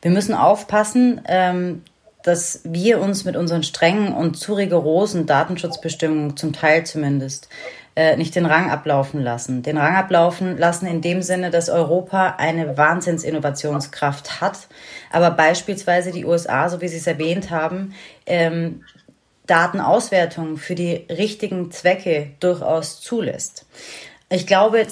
Wir 0.00 0.12
müssen 0.12 0.32
aufpassen, 0.32 1.20
ähm, 1.26 1.82
dass 2.22 2.60
wir 2.64 3.00
uns 3.00 3.24
mit 3.24 3.36
unseren 3.36 3.64
strengen 3.64 4.12
und 4.12 4.36
zu 4.36 4.54
rigorosen 4.54 5.26
Datenschutzbestimmungen, 5.26 6.36
zum 6.36 6.52
Teil 6.52 6.84
zumindest, 6.84 7.48
äh, 7.98 8.16
nicht 8.16 8.36
den 8.36 8.46
Rang 8.46 8.70
ablaufen 8.70 9.20
lassen. 9.20 9.62
Den 9.64 9.76
Rang 9.76 9.96
ablaufen 9.96 10.56
lassen 10.56 10.86
in 10.86 11.00
dem 11.00 11.20
Sinne, 11.20 11.50
dass 11.50 11.68
Europa 11.68 12.36
eine 12.38 12.78
Wahnsinnsinnovationskraft 12.78 14.40
hat, 14.40 14.68
aber 15.10 15.32
beispielsweise 15.32 16.12
die 16.12 16.24
USA, 16.24 16.68
so 16.68 16.80
wie 16.80 16.86
Sie 16.86 16.98
es 16.98 17.08
erwähnt 17.08 17.50
haben, 17.50 17.94
ähm, 18.24 18.84
Datenauswertung 19.48 20.58
für 20.58 20.76
die 20.76 21.06
richtigen 21.10 21.72
Zwecke 21.72 22.30
durchaus 22.38 23.00
zulässt. 23.00 23.66
Ich 24.30 24.46
glaube, 24.46 24.86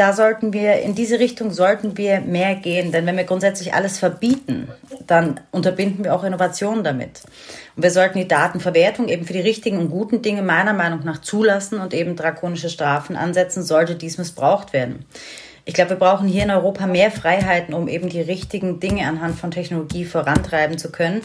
da 0.00 0.14
sollten 0.14 0.54
wir, 0.54 0.80
in 0.80 0.94
diese 0.94 1.18
Richtung 1.18 1.50
sollten 1.50 1.98
wir 1.98 2.22
mehr 2.22 2.54
gehen, 2.54 2.90
denn 2.90 3.04
wenn 3.04 3.18
wir 3.18 3.24
grundsätzlich 3.24 3.74
alles 3.74 3.98
verbieten, 3.98 4.68
dann 5.06 5.40
unterbinden 5.50 6.04
wir 6.04 6.14
auch 6.14 6.24
Innovationen 6.24 6.82
damit. 6.82 7.20
Und 7.76 7.82
wir 7.82 7.90
sollten 7.90 8.16
die 8.16 8.26
Datenverwertung 8.26 9.08
eben 9.08 9.26
für 9.26 9.34
die 9.34 9.40
richtigen 9.40 9.76
und 9.76 9.90
guten 9.90 10.22
Dinge 10.22 10.40
meiner 10.40 10.72
Meinung 10.72 11.04
nach 11.04 11.20
zulassen 11.20 11.80
und 11.80 11.92
eben 11.92 12.16
drakonische 12.16 12.70
Strafen 12.70 13.14
ansetzen, 13.14 13.62
sollte 13.62 13.94
dies 13.94 14.16
missbraucht 14.16 14.72
werden. 14.72 15.04
Ich 15.64 15.74
glaube, 15.74 15.90
wir 15.90 15.96
brauchen 15.96 16.28
hier 16.28 16.42
in 16.42 16.50
Europa 16.50 16.86
mehr 16.86 17.10
Freiheiten, 17.10 17.74
um 17.74 17.88
eben 17.88 18.08
die 18.08 18.20
richtigen 18.20 18.80
Dinge 18.80 19.06
anhand 19.06 19.38
von 19.38 19.50
Technologie 19.50 20.04
vorantreiben 20.04 20.78
zu 20.78 20.90
können. 20.90 21.20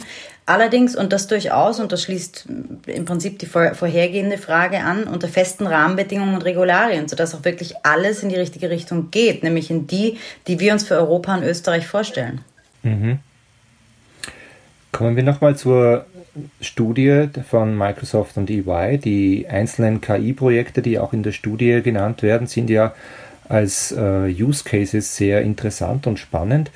Allerdings, 0.45 0.95
und 0.95 1.11
das 1.11 1.27
durchaus, 1.27 1.79
und 1.79 1.91
das 1.91 2.03
schließt 2.03 2.47
im 2.85 3.05
Prinzip 3.05 3.39
die 3.39 3.47
vorhergehende 3.47 4.37
Frage 4.37 4.81
an, 4.81 5.05
unter 5.05 5.27
festen 5.27 5.65
Rahmenbedingungen 5.65 6.35
und 6.35 6.45
Regularien, 6.45 7.07
sodass 7.07 7.33
auch 7.33 7.43
wirklich 7.45 7.73
alles 7.83 8.21
in 8.21 8.29
die 8.29 8.35
richtige 8.35 8.69
Richtung 8.69 9.09
geht, 9.09 9.41
nämlich 9.41 9.71
in 9.71 9.87
die, 9.87 10.17
die 10.47 10.59
wir 10.59 10.73
uns 10.73 10.83
für 10.83 10.95
Europa 10.95 11.35
und 11.35 11.43
Österreich 11.43 11.87
vorstellen. 11.87 12.41
Mhm. 12.83 13.19
Kommen 14.91 15.15
wir 15.15 15.23
nochmal 15.23 15.55
zur 15.55 16.05
Studie 16.61 17.29
von 17.49 17.77
Microsoft 17.77 18.37
und 18.37 18.49
EY. 18.49 18.97
Die 18.97 19.47
einzelnen 19.47 19.99
KI-Projekte, 19.99 20.81
die 20.81 20.99
auch 20.99 21.11
in 21.11 21.23
der 21.23 21.31
Studie 21.31 21.81
genannt 21.81 22.21
werden, 22.21 22.47
sind 22.47 22.69
ja 22.69 22.93
als 23.49 23.91
äh, 23.91 24.27
Use 24.27 24.63
Cases 24.63 25.15
sehr 25.15 25.41
interessant 25.41 26.07
und 26.07 26.19
spannend, 26.19 26.71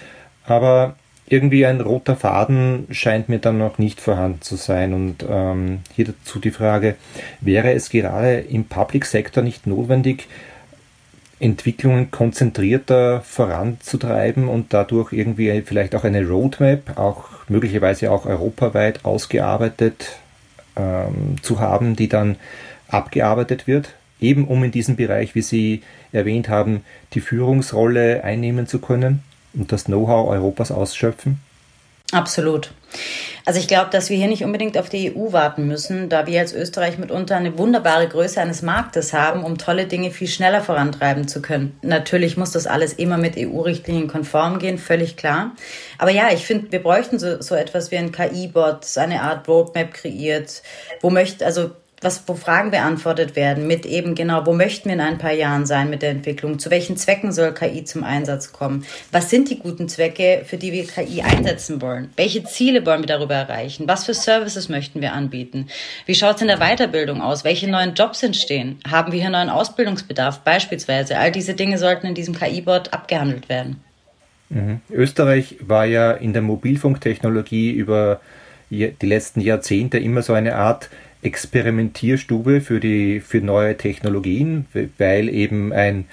aber 0.45 0.95
irgendwie 1.29 1.65
ein 1.65 1.79
roter 1.79 2.15
Faden 2.15 2.87
scheint 2.89 3.29
mir 3.29 3.39
dann 3.39 3.59
noch 3.59 3.77
nicht 3.77 4.01
vorhanden 4.01 4.41
zu 4.41 4.55
sein. 4.55 4.93
Und 4.93 5.23
ähm, 5.29 5.81
hier 5.95 6.05
dazu 6.05 6.39
die 6.39 6.51
Frage, 6.51 6.95
wäre 7.39 7.71
es 7.73 7.89
gerade 7.89 8.39
im 8.39 8.65
Public 8.65 9.05
Sector 9.05 9.43
nicht 9.43 9.67
notwendig, 9.67 10.27
Entwicklungen 11.39 12.11
konzentrierter 12.11 13.21
voranzutreiben 13.21 14.49
und 14.49 14.73
dadurch 14.73 15.13
irgendwie 15.13 15.61
vielleicht 15.61 15.95
auch 15.95 16.03
eine 16.03 16.27
Roadmap, 16.27 16.97
auch 16.97 17.25
möglicherweise 17.47 18.11
auch 18.11 18.25
europaweit 18.25 19.05
ausgearbeitet 19.05 20.17
ähm, 20.75 21.37
zu 21.41 21.59
haben, 21.59 21.95
die 21.95 22.09
dann 22.09 22.35
abgearbeitet 22.89 23.67
wird, 23.67 23.93
eben 24.19 24.47
um 24.47 24.63
in 24.63 24.71
diesem 24.71 24.95
Bereich, 24.95 25.35
wie 25.35 25.41
Sie 25.41 25.81
erwähnt 26.11 26.49
haben, 26.49 26.83
die 27.13 27.21
Führungsrolle 27.21 28.23
einnehmen 28.23 28.67
zu 28.67 28.79
können 28.79 29.23
und 29.53 29.71
das 29.71 29.85
Know-how 29.85 30.29
Europas 30.29 30.71
ausschöpfen? 30.71 31.39
Absolut. 32.11 32.71
Also 33.45 33.59
ich 33.59 33.67
glaube, 33.67 33.89
dass 33.91 34.09
wir 34.09 34.17
hier 34.17 34.27
nicht 34.27 34.43
unbedingt 34.43 34.77
auf 34.77 34.89
die 34.89 35.15
EU 35.15 35.31
warten 35.31 35.67
müssen, 35.67 36.09
da 36.09 36.25
wir 36.27 36.39
als 36.39 36.53
Österreich 36.53 36.97
mitunter 36.97 37.35
eine 37.35 37.57
wunderbare 37.57 38.07
Größe 38.07 38.41
eines 38.41 38.61
Marktes 38.61 39.13
haben, 39.13 39.43
um 39.43 39.57
tolle 39.57 39.85
Dinge 39.85 40.11
viel 40.11 40.27
schneller 40.27 40.61
vorantreiben 40.61 41.27
zu 41.27 41.41
können. 41.41 41.77
Natürlich 41.81 42.37
muss 42.37 42.51
das 42.51 42.67
alles 42.67 42.93
immer 42.93 43.17
mit 43.17 43.37
EU-Richtlinien 43.37 44.07
konform 44.07 44.59
gehen, 44.59 44.77
völlig 44.77 45.17
klar. 45.17 45.51
Aber 45.97 46.11
ja, 46.11 46.29
ich 46.31 46.45
finde, 46.45 46.71
wir 46.71 46.81
bräuchten 46.81 47.19
so, 47.19 47.41
so 47.41 47.55
etwas 47.55 47.91
wie 47.91 47.97
ein 47.97 48.11
KI-Bot, 48.11 48.97
eine 48.97 49.21
Art 49.21 49.47
Roadmap 49.47 49.93
kreiert, 49.93 50.63
wo 51.01 51.09
möchte, 51.09 51.45
also 51.45 51.71
was, 52.01 52.23
wo 52.27 52.35
Fragen 52.35 52.71
beantwortet 52.71 53.35
werden 53.35 53.67
mit 53.67 53.85
eben 53.85 54.15
genau, 54.15 54.45
wo 54.45 54.53
möchten 54.53 54.89
wir 54.89 54.93
in 54.93 55.01
ein 55.01 55.17
paar 55.17 55.33
Jahren 55.33 55.65
sein 55.65 55.89
mit 55.89 56.01
der 56.01 56.11
Entwicklung? 56.11 56.59
Zu 56.59 56.69
welchen 56.69 56.97
Zwecken 56.97 57.31
soll 57.31 57.53
KI 57.53 57.83
zum 57.83 58.03
Einsatz 58.03 58.53
kommen? 58.53 58.85
Was 59.11 59.29
sind 59.29 59.49
die 59.49 59.59
guten 59.59 59.89
Zwecke, 59.89 60.43
für 60.45 60.57
die 60.57 60.71
wir 60.71 60.87
KI 60.87 61.21
einsetzen 61.21 61.81
wollen? 61.81 62.09
Welche 62.15 62.43
Ziele 62.43 62.85
wollen 62.85 63.01
wir 63.01 63.07
darüber 63.07 63.35
erreichen? 63.35 63.87
Was 63.87 64.05
für 64.05 64.13
Services 64.13 64.69
möchten 64.69 65.01
wir 65.01 65.13
anbieten? 65.13 65.67
Wie 66.05 66.15
schaut 66.15 66.37
es 66.37 66.41
in 66.41 66.47
der 66.47 66.59
Weiterbildung 66.59 67.21
aus? 67.21 67.43
Welche 67.43 67.69
neuen 67.69 67.93
Jobs 67.93 68.23
entstehen? 68.23 68.79
Haben 68.89 69.11
wir 69.11 69.19
hier 69.19 69.29
neuen 69.29 69.49
Ausbildungsbedarf 69.49 70.39
beispielsweise? 70.39 71.17
All 71.17 71.31
diese 71.31 71.53
Dinge 71.53 71.77
sollten 71.77 72.07
in 72.07 72.15
diesem 72.15 72.35
KI-Bot 72.35 72.93
abgehandelt 72.93 73.49
werden. 73.49 73.83
Mhm. 74.49 74.81
Österreich 74.89 75.57
war 75.61 75.85
ja 75.85 76.11
in 76.11 76.33
der 76.33 76.41
Mobilfunktechnologie 76.41 77.71
über 77.71 78.19
die 78.71 78.93
letzten 79.01 79.41
Jahrzehnte 79.41 79.97
immer 79.97 80.21
so 80.21 80.33
eine 80.33 80.55
Art 80.55 80.89
Experimentierstube 81.21 82.61
für 82.61 82.79
die 82.79 83.19
für 83.19 83.41
neue 83.41 83.77
Technologien, 83.77 84.65
weil 84.97 85.29
eben 85.29 85.73
ein 85.73 86.05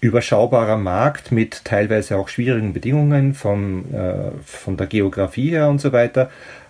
überschaubarer 0.00 0.76
Markt 0.76 1.30
mit 1.30 1.64
teilweise 1.64 2.16
auch 2.16 2.28
schwierigen 2.28 2.72
Bedingungen 2.72 3.34
von, 3.34 3.94
äh, 3.94 4.32
von 4.44 4.76
der 4.76 4.88
Geografie 4.88 5.50
her 5.50 5.68
und 5.68 5.80
so 5.80 5.92
weiter, 5.92 6.28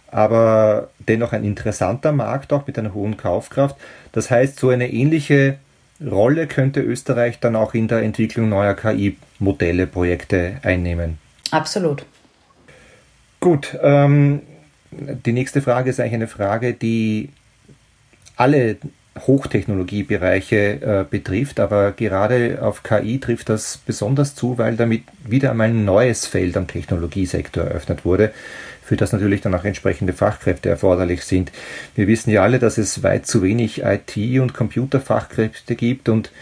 aber 0.08 0.90
dennoch 1.08 1.32
ein 1.32 1.42
interessanter 1.42 2.12
Markt 2.12 2.52
auch 2.52 2.66
mit 2.66 2.78
einer 2.78 2.92
hohen 2.92 3.16
Kaufkraft. 3.16 3.76
Das 4.12 4.30
heißt, 4.30 4.58
so 4.58 4.68
eine 4.68 4.92
ähnliche 4.92 5.56
Rolle 6.04 6.46
könnte 6.46 6.80
Österreich 6.80 7.40
dann 7.40 7.56
auch 7.56 7.72
in 7.72 7.88
der 7.88 8.02
Entwicklung 8.02 8.50
neuer 8.50 8.74
KI-Modelle, 8.74 9.86
Projekte 9.86 10.56
einnehmen. 10.62 11.16
Absolut. 11.50 12.04
Gut, 13.40 13.78
ähm, 13.82 14.42
die 14.90 15.32
nächste 15.32 15.62
Frage 15.62 15.88
ist 15.88 16.00
eigentlich 16.00 16.14
eine 16.14 16.28
Frage, 16.28 16.74
die 16.74 17.30
alle 18.36 18.76
Hochtechnologiebereiche 19.18 20.56
äh, 20.56 21.04
betrifft, 21.08 21.60
aber 21.60 21.92
gerade 21.92 22.60
auf 22.62 22.82
KI 22.82 23.18
trifft 23.18 23.50
das 23.50 23.78
besonders 23.84 24.34
zu, 24.34 24.56
weil 24.56 24.76
damit 24.76 25.02
wieder 25.24 25.50
einmal 25.50 25.68
ein 25.68 25.84
neues 25.84 26.26
Feld 26.26 26.56
am 26.56 26.66
Technologiesektor 26.66 27.64
eröffnet 27.64 28.04
wurde, 28.04 28.32
für 28.82 28.96
das 28.96 29.12
natürlich 29.12 29.42
dann 29.42 29.54
auch 29.54 29.64
entsprechende 29.64 30.14
Fachkräfte 30.14 30.70
erforderlich 30.70 31.24
sind. 31.24 31.52
Wir 31.94 32.08
wissen 32.08 32.30
ja 32.30 32.42
alle, 32.42 32.58
dass 32.58 32.78
es 32.78 33.02
weit 33.02 33.26
zu 33.26 33.42
wenig 33.42 33.82
IT- 33.82 34.40
und 34.40 34.54
Computerfachkräfte 34.54 35.76
gibt 35.76 36.08
und 36.08 36.32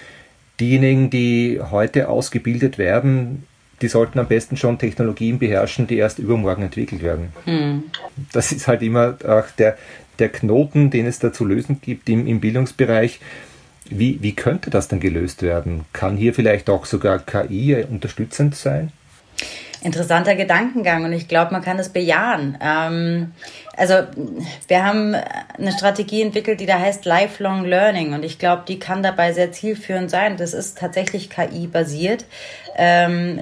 diejenigen, 0.60 1.10
die 1.10 1.60
heute 1.70 2.08
ausgebildet 2.08 2.78
werden, 2.78 3.44
die 3.82 3.88
sollten 3.88 4.18
am 4.18 4.28
besten 4.28 4.56
schon 4.56 4.78
Technologien 4.78 5.38
beherrschen, 5.38 5.86
die 5.86 5.96
erst 5.96 6.18
übermorgen 6.18 6.62
entwickelt 6.62 7.02
werden. 7.02 7.32
Mhm. 7.46 7.84
Das 8.32 8.52
ist 8.52 8.68
halt 8.68 8.82
immer 8.82 9.16
auch 9.26 9.50
der, 9.58 9.76
der 10.20 10.28
Knoten, 10.28 10.90
den 10.90 11.06
es 11.06 11.18
da 11.18 11.32
zu 11.32 11.44
lösen 11.44 11.80
gibt 11.80 12.08
im, 12.08 12.26
im 12.26 12.40
Bildungsbereich. 12.40 13.20
Wie, 13.88 14.22
wie 14.22 14.36
könnte 14.36 14.70
das 14.70 14.88
denn 14.88 15.00
gelöst 15.00 15.42
werden? 15.42 15.84
Kann 15.92 16.16
hier 16.16 16.34
vielleicht 16.34 16.70
auch 16.70 16.86
sogar 16.86 17.18
KI 17.18 17.84
unterstützend 17.90 18.54
sein? 18.54 18.92
interessanter 19.82 20.36
Gedankengang 20.36 21.04
und 21.04 21.12
ich 21.12 21.28
glaube, 21.28 21.52
man 21.52 21.62
kann 21.62 21.78
es 21.78 21.88
bejahen. 21.88 22.58
Ähm, 22.60 23.32
also 23.76 23.94
wir 24.68 24.84
haben 24.84 25.14
eine 25.58 25.72
Strategie 25.72 26.22
entwickelt, 26.22 26.60
die 26.60 26.66
da 26.66 26.78
heißt 26.78 27.04
Lifelong 27.06 27.64
Learning 27.64 28.12
und 28.12 28.24
ich 28.24 28.38
glaube, 28.38 28.64
die 28.68 28.78
kann 28.78 29.02
dabei 29.02 29.32
sehr 29.32 29.52
zielführend 29.52 30.10
sein. 30.10 30.36
Das 30.36 30.52
ist 30.52 30.78
tatsächlich 30.78 31.30
KI-basiert. 31.30 32.26
Ähm, 32.76 33.40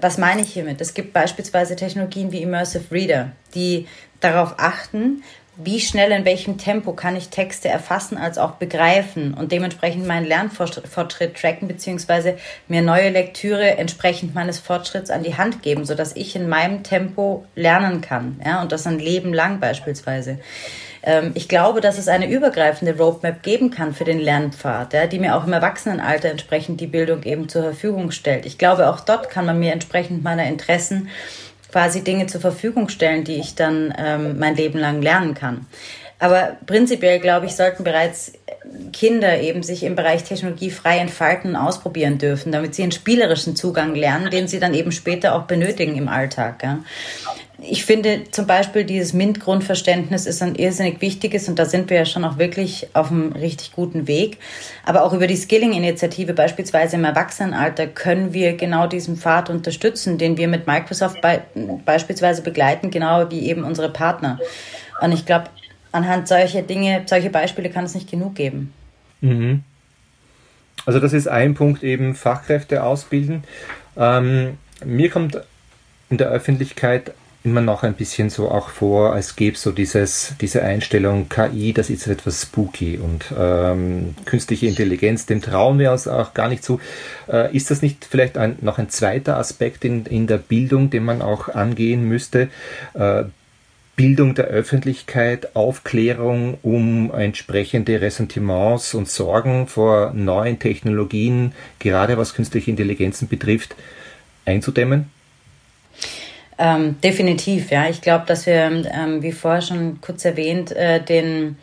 was 0.00 0.18
meine 0.18 0.42
ich 0.42 0.52
hiermit? 0.52 0.80
Es 0.80 0.94
gibt 0.94 1.12
beispielsweise 1.12 1.76
Technologien 1.76 2.30
wie 2.30 2.42
Immersive 2.42 2.92
Reader, 2.92 3.32
die 3.54 3.88
darauf 4.20 4.54
achten, 4.58 5.22
wie 5.56 5.80
schnell 5.80 6.10
in 6.10 6.24
welchem 6.24 6.58
Tempo 6.58 6.92
kann 6.92 7.16
ich 7.16 7.28
Texte 7.28 7.68
erfassen 7.68 8.18
als 8.18 8.38
auch 8.38 8.52
begreifen 8.52 9.34
und 9.34 9.52
dementsprechend 9.52 10.06
meinen 10.06 10.26
Lernfortschritt 10.26 11.34
tracken 11.34 11.68
beziehungsweise 11.68 12.36
mir 12.66 12.82
neue 12.82 13.10
Lektüre 13.10 13.76
entsprechend 13.76 14.34
meines 14.34 14.58
Fortschritts 14.58 15.10
an 15.10 15.22
die 15.22 15.36
Hand 15.36 15.62
geben, 15.62 15.84
sodass 15.84 16.16
ich 16.16 16.34
in 16.34 16.48
meinem 16.48 16.82
Tempo 16.82 17.44
lernen 17.54 18.00
kann 18.00 18.40
ja, 18.44 18.62
und 18.62 18.72
das 18.72 18.86
ein 18.86 18.98
Leben 18.98 19.32
lang 19.32 19.60
beispielsweise. 19.60 20.38
Ähm, 21.04 21.32
ich 21.34 21.48
glaube, 21.48 21.80
dass 21.80 21.98
es 21.98 22.08
eine 22.08 22.28
übergreifende 22.28 22.96
Roadmap 22.96 23.42
geben 23.42 23.70
kann 23.70 23.94
für 23.94 24.04
den 24.04 24.18
Lernpfad, 24.18 24.92
ja, 24.92 25.06
die 25.06 25.18
mir 25.18 25.36
auch 25.36 25.46
im 25.46 25.52
Erwachsenenalter 25.52 26.30
entsprechend 26.30 26.80
die 26.80 26.86
Bildung 26.86 27.22
eben 27.22 27.48
zur 27.48 27.62
Verfügung 27.62 28.10
stellt. 28.10 28.46
Ich 28.46 28.58
glaube, 28.58 28.88
auch 28.88 29.00
dort 29.00 29.30
kann 29.30 29.46
man 29.46 29.58
mir 29.58 29.72
entsprechend 29.72 30.24
meiner 30.24 30.46
Interessen 30.46 31.08
quasi 31.74 32.04
Dinge 32.04 32.28
zur 32.28 32.40
Verfügung 32.40 32.88
stellen, 32.88 33.24
die 33.24 33.34
ich 33.34 33.56
dann 33.56 33.92
ähm, 33.98 34.38
mein 34.38 34.54
Leben 34.54 34.78
lang 34.78 35.02
lernen 35.02 35.34
kann. 35.34 35.66
Aber 36.24 36.56
prinzipiell, 36.64 37.18
glaube 37.18 37.44
ich, 37.44 37.54
sollten 37.54 37.84
bereits 37.84 38.32
Kinder 38.94 39.42
eben 39.42 39.62
sich 39.62 39.82
im 39.82 39.94
Bereich 39.94 40.24
Technologie 40.24 40.70
frei 40.70 40.96
entfalten 40.96 41.50
und 41.50 41.56
ausprobieren 41.56 42.16
dürfen, 42.16 42.50
damit 42.50 42.74
sie 42.74 42.82
einen 42.82 42.92
spielerischen 42.92 43.56
Zugang 43.56 43.94
lernen, 43.94 44.30
den 44.30 44.48
sie 44.48 44.58
dann 44.58 44.72
eben 44.72 44.90
später 44.90 45.34
auch 45.34 45.42
benötigen 45.42 45.96
im 45.96 46.08
Alltag. 46.08 46.62
Ja 46.62 46.78
ich 47.66 47.84
finde 47.84 48.24
zum 48.30 48.46
Beispiel 48.46 48.84
dieses 48.84 49.12
MINT-Grundverständnis 49.12 50.26
ist 50.26 50.42
ein 50.42 50.54
irrsinnig 50.54 51.00
wichtiges 51.00 51.48
und 51.48 51.58
da 51.58 51.64
sind 51.64 51.88
wir 51.88 51.98
ja 51.98 52.04
schon 52.04 52.24
auch 52.24 52.38
wirklich 52.38 52.88
auf 52.94 53.10
einem 53.10 53.32
richtig 53.32 53.72
guten 53.72 54.08
Weg. 54.08 54.38
Aber 54.84 55.04
auch 55.04 55.12
über 55.12 55.26
die 55.26 55.36
Skilling-Initiative 55.36 56.34
beispielsweise 56.34 56.96
im 56.96 57.04
Erwachsenenalter 57.04 57.86
können 57.86 58.32
wir 58.32 58.56
genau 58.56 58.86
diesen 58.86 59.16
Pfad 59.16 59.50
unterstützen, 59.50 60.18
den 60.18 60.36
wir 60.36 60.48
mit 60.48 60.66
Microsoft 60.66 61.20
be 61.20 61.42
beispielsweise 61.84 62.42
begleiten, 62.42 62.90
genau 62.90 63.30
wie 63.30 63.48
eben 63.48 63.64
unsere 63.64 63.90
Partner. 63.90 64.38
Und 65.00 65.12
ich 65.12 65.24
glaube, 65.24 65.46
anhand 65.94 66.28
solcher 66.28 66.62
Dinge, 66.62 67.02
solche 67.06 67.30
Beispiele 67.30 67.70
kann 67.70 67.84
es 67.84 67.94
nicht 67.94 68.10
genug 68.10 68.34
geben. 68.34 68.72
Mhm. 69.20 69.62
Also 70.86 71.00
das 71.00 71.12
ist 71.12 71.28
ein 71.28 71.54
Punkt 71.54 71.82
eben 71.82 72.14
Fachkräfte 72.14 72.82
ausbilden. 72.82 73.44
Ähm, 73.96 74.58
mir 74.84 75.08
kommt 75.08 75.40
in 76.10 76.18
der 76.18 76.28
Öffentlichkeit 76.28 77.14
immer 77.44 77.60
noch 77.60 77.82
ein 77.82 77.94
bisschen 77.94 78.30
so 78.30 78.50
auch 78.50 78.70
vor, 78.70 79.12
als 79.12 79.36
gäbe 79.36 79.56
so 79.56 79.70
dieses, 79.70 80.34
diese 80.40 80.62
Einstellung 80.62 81.28
KI, 81.28 81.74
das 81.74 81.90
ist 81.90 82.06
etwas 82.06 82.42
spooky 82.42 82.98
und 82.98 83.26
ähm, 83.38 84.14
künstliche 84.24 84.66
Intelligenz, 84.66 85.26
dem 85.26 85.42
trauen 85.42 85.78
wir 85.78 85.92
uns 85.92 86.08
auch 86.08 86.32
gar 86.32 86.48
nicht 86.48 86.64
zu. 86.64 86.80
Äh, 87.30 87.54
ist 87.54 87.70
das 87.70 87.82
nicht 87.82 88.06
vielleicht 88.06 88.38
ein, 88.38 88.56
noch 88.62 88.78
ein 88.78 88.88
zweiter 88.88 89.36
Aspekt 89.36 89.84
in, 89.84 90.06
in 90.06 90.26
der 90.26 90.38
Bildung, 90.38 90.88
den 90.88 91.04
man 91.04 91.20
auch 91.20 91.48
angehen 91.48 92.08
müsste? 92.08 92.48
Äh, 92.94 93.24
Bildung 93.96 94.34
der 94.34 94.46
Öffentlichkeit, 94.46 95.54
Aufklärung 95.54 96.58
um 96.62 97.12
entsprechende 97.14 98.00
Ressentiments 98.00 98.94
und 98.94 99.08
Sorgen 99.08 99.68
vor 99.68 100.12
neuen 100.12 100.58
Technologien, 100.58 101.52
gerade 101.78 102.18
was 102.18 102.34
künstliche 102.34 102.70
Intelligenzen 102.70 103.28
betrifft, 103.28 103.76
einzudämmen? 104.44 105.10
Ähm, 106.58 107.00
definitiv, 107.02 107.70
ja. 107.70 107.88
Ich 107.88 108.00
glaube, 108.00 108.24
dass 108.26 108.46
wir, 108.46 108.54
ähm, 108.54 109.22
wie 109.22 109.32
vorher 109.32 109.62
schon 109.62 110.00
kurz 110.00 110.24
erwähnt, 110.24 110.72
äh, 110.72 111.02
den 111.02 111.56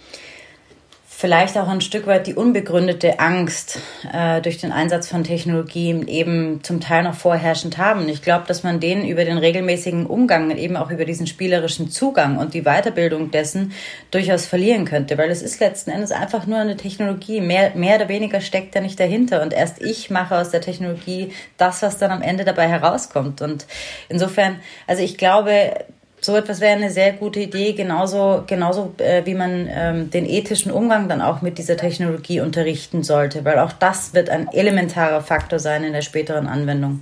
vielleicht 1.21 1.55
auch 1.59 1.67
ein 1.67 1.81
Stück 1.81 2.07
weit 2.07 2.25
die 2.25 2.33
unbegründete 2.33 3.19
Angst 3.19 3.77
äh, 4.11 4.41
durch 4.41 4.57
den 4.57 4.71
Einsatz 4.71 5.07
von 5.07 5.23
Technologien 5.23 6.07
eben 6.07 6.63
zum 6.63 6.81
Teil 6.81 7.03
noch 7.03 7.13
vorherrschend 7.13 7.77
haben. 7.77 8.09
Ich 8.09 8.23
glaube, 8.23 8.45
dass 8.47 8.63
man 8.63 8.79
denen 8.79 9.07
über 9.07 9.23
den 9.23 9.37
regelmäßigen 9.37 10.07
Umgang 10.07 10.49
und 10.49 10.57
eben 10.57 10.75
auch 10.75 10.89
über 10.89 11.05
diesen 11.05 11.27
spielerischen 11.27 11.91
Zugang 11.91 12.39
und 12.39 12.55
die 12.55 12.63
Weiterbildung 12.63 13.29
dessen 13.29 13.71
durchaus 14.09 14.47
verlieren 14.47 14.85
könnte, 14.85 15.15
weil 15.19 15.29
es 15.29 15.43
ist 15.43 15.59
letzten 15.59 15.91
Endes 15.91 16.11
einfach 16.11 16.47
nur 16.47 16.57
eine 16.57 16.75
Technologie. 16.75 17.39
Mehr, 17.39 17.73
mehr 17.75 17.97
oder 17.97 18.09
weniger 18.09 18.41
steckt 18.41 18.75
da 18.75 18.81
nicht 18.81 18.99
dahinter 18.99 19.43
und 19.43 19.53
erst 19.53 19.79
ich 19.79 20.09
mache 20.09 20.35
aus 20.35 20.49
der 20.49 20.61
Technologie 20.61 21.33
das, 21.57 21.83
was 21.83 21.99
dann 21.99 22.09
am 22.09 22.23
Ende 22.23 22.45
dabei 22.45 22.67
herauskommt. 22.67 23.43
Und 23.43 23.67
insofern, 24.09 24.59
also 24.87 25.03
ich 25.03 25.19
glaube, 25.19 25.75
so 26.21 26.35
etwas 26.35 26.61
wäre 26.61 26.75
eine 26.75 26.91
sehr 26.91 27.13
gute 27.13 27.39
Idee, 27.39 27.73
genauso, 27.73 28.43
genauso 28.45 28.93
äh, 28.99 29.25
wie 29.25 29.33
man 29.33 29.67
ähm, 29.69 30.11
den 30.11 30.27
ethischen 30.27 30.71
Umgang 30.71 31.09
dann 31.09 31.21
auch 31.21 31.41
mit 31.41 31.57
dieser 31.57 31.77
Technologie 31.77 32.41
unterrichten 32.41 33.03
sollte, 33.03 33.43
weil 33.43 33.57
auch 33.57 33.73
das 33.73 34.13
wird 34.13 34.29
ein 34.29 34.47
elementarer 34.53 35.21
Faktor 35.21 35.57
sein 35.57 35.83
in 35.83 35.93
der 35.93 36.03
späteren 36.03 36.47
Anwendung. 36.47 37.01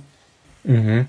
Mhm. 0.64 1.06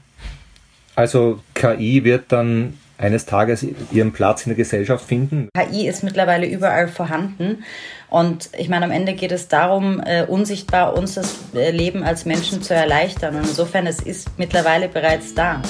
Also 0.96 1.40
KI 1.54 2.04
wird 2.04 2.32
dann 2.34 2.78
eines 2.98 3.26
Tages 3.26 3.66
ihren 3.92 4.12
Platz 4.12 4.46
in 4.46 4.52
der 4.52 4.58
Gesellschaft 4.58 5.06
finden? 5.06 5.50
KI 5.54 5.88
ist 5.88 6.04
mittlerweile 6.04 6.46
überall 6.46 6.88
vorhanden. 6.88 7.64
Und 8.10 8.50
ich 8.58 8.70
meine, 8.70 8.86
am 8.86 8.92
Ende 8.92 9.14
geht 9.14 9.32
es 9.32 9.48
darum, 9.48 10.02
äh, 10.06 10.24
unsichtbar 10.24 10.96
uns 10.98 11.16
das 11.16 11.38
äh, 11.56 11.72
Leben 11.72 12.04
als 12.04 12.26
Menschen 12.26 12.62
zu 12.62 12.76
erleichtern. 12.76 13.36
Und 13.36 13.48
insofern, 13.48 13.88
es 13.88 14.02
ist 14.02 14.38
mittlerweile 14.38 14.88
bereits 14.88 15.34
da. 15.34 15.62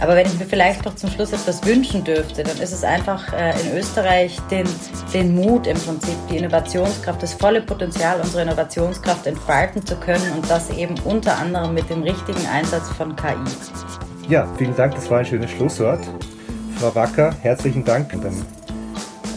Aber 0.00 0.16
wenn 0.16 0.26
ich 0.26 0.38
mir 0.38 0.46
vielleicht 0.46 0.84
noch 0.84 0.94
zum 0.96 1.10
Schluss 1.10 1.32
etwas 1.32 1.64
wünschen 1.64 2.04
dürfte, 2.04 2.42
dann 2.42 2.56
ist 2.58 2.72
es 2.72 2.84
einfach 2.84 3.32
äh, 3.32 3.52
in 3.60 3.76
Österreich 3.76 4.38
den, 4.50 4.66
den 5.12 5.34
Mut 5.34 5.66
im 5.66 5.78
Prinzip, 5.78 6.16
die 6.30 6.38
Innovationskraft, 6.38 7.22
das 7.22 7.34
volle 7.34 7.62
Potenzial 7.62 8.20
unserer 8.20 8.42
Innovationskraft 8.42 9.26
entfalten 9.26 9.84
zu 9.84 9.96
können 9.96 10.32
und 10.36 10.50
das 10.50 10.70
eben 10.70 10.94
unter 11.04 11.38
anderem 11.38 11.74
mit 11.74 11.88
dem 11.90 12.02
richtigen 12.02 12.46
Einsatz 12.46 12.88
von 12.90 13.14
KI. 13.16 13.34
Ja, 14.28 14.48
vielen 14.56 14.74
Dank, 14.76 14.94
das 14.94 15.10
war 15.10 15.18
ein 15.18 15.26
schönes 15.26 15.50
Schlusswort. 15.50 16.00
Frau 16.78 16.94
Wacker, 16.94 17.34
herzlichen 17.42 17.84
Dank. 17.84 18.12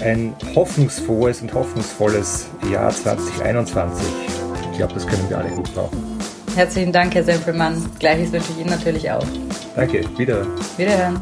Ein 0.01 0.35
hoffnungsfrohes 0.55 1.41
und 1.41 1.53
hoffnungsvolles 1.53 2.47
Jahr 2.71 2.89
2021. 2.89 4.05
Ich 4.71 4.77
glaube, 4.77 4.93
das 4.93 5.07
können 5.07 5.29
wir 5.29 5.37
alle 5.37 5.49
gut 5.49 5.73
brauchen. 5.73 6.14
Herzlichen 6.55 6.93
Dank, 6.93 7.13
Herr 7.15 7.23
Sempelmann. 7.23 7.83
Gleiches 7.99 8.31
wünsche 8.31 8.51
ich 8.53 8.59
Ihnen 8.59 8.69
natürlich 8.69 9.11
auch. 9.11 9.25
Danke, 9.75 10.03
wieder. 10.17 10.47
Wiederhören. 10.77 11.21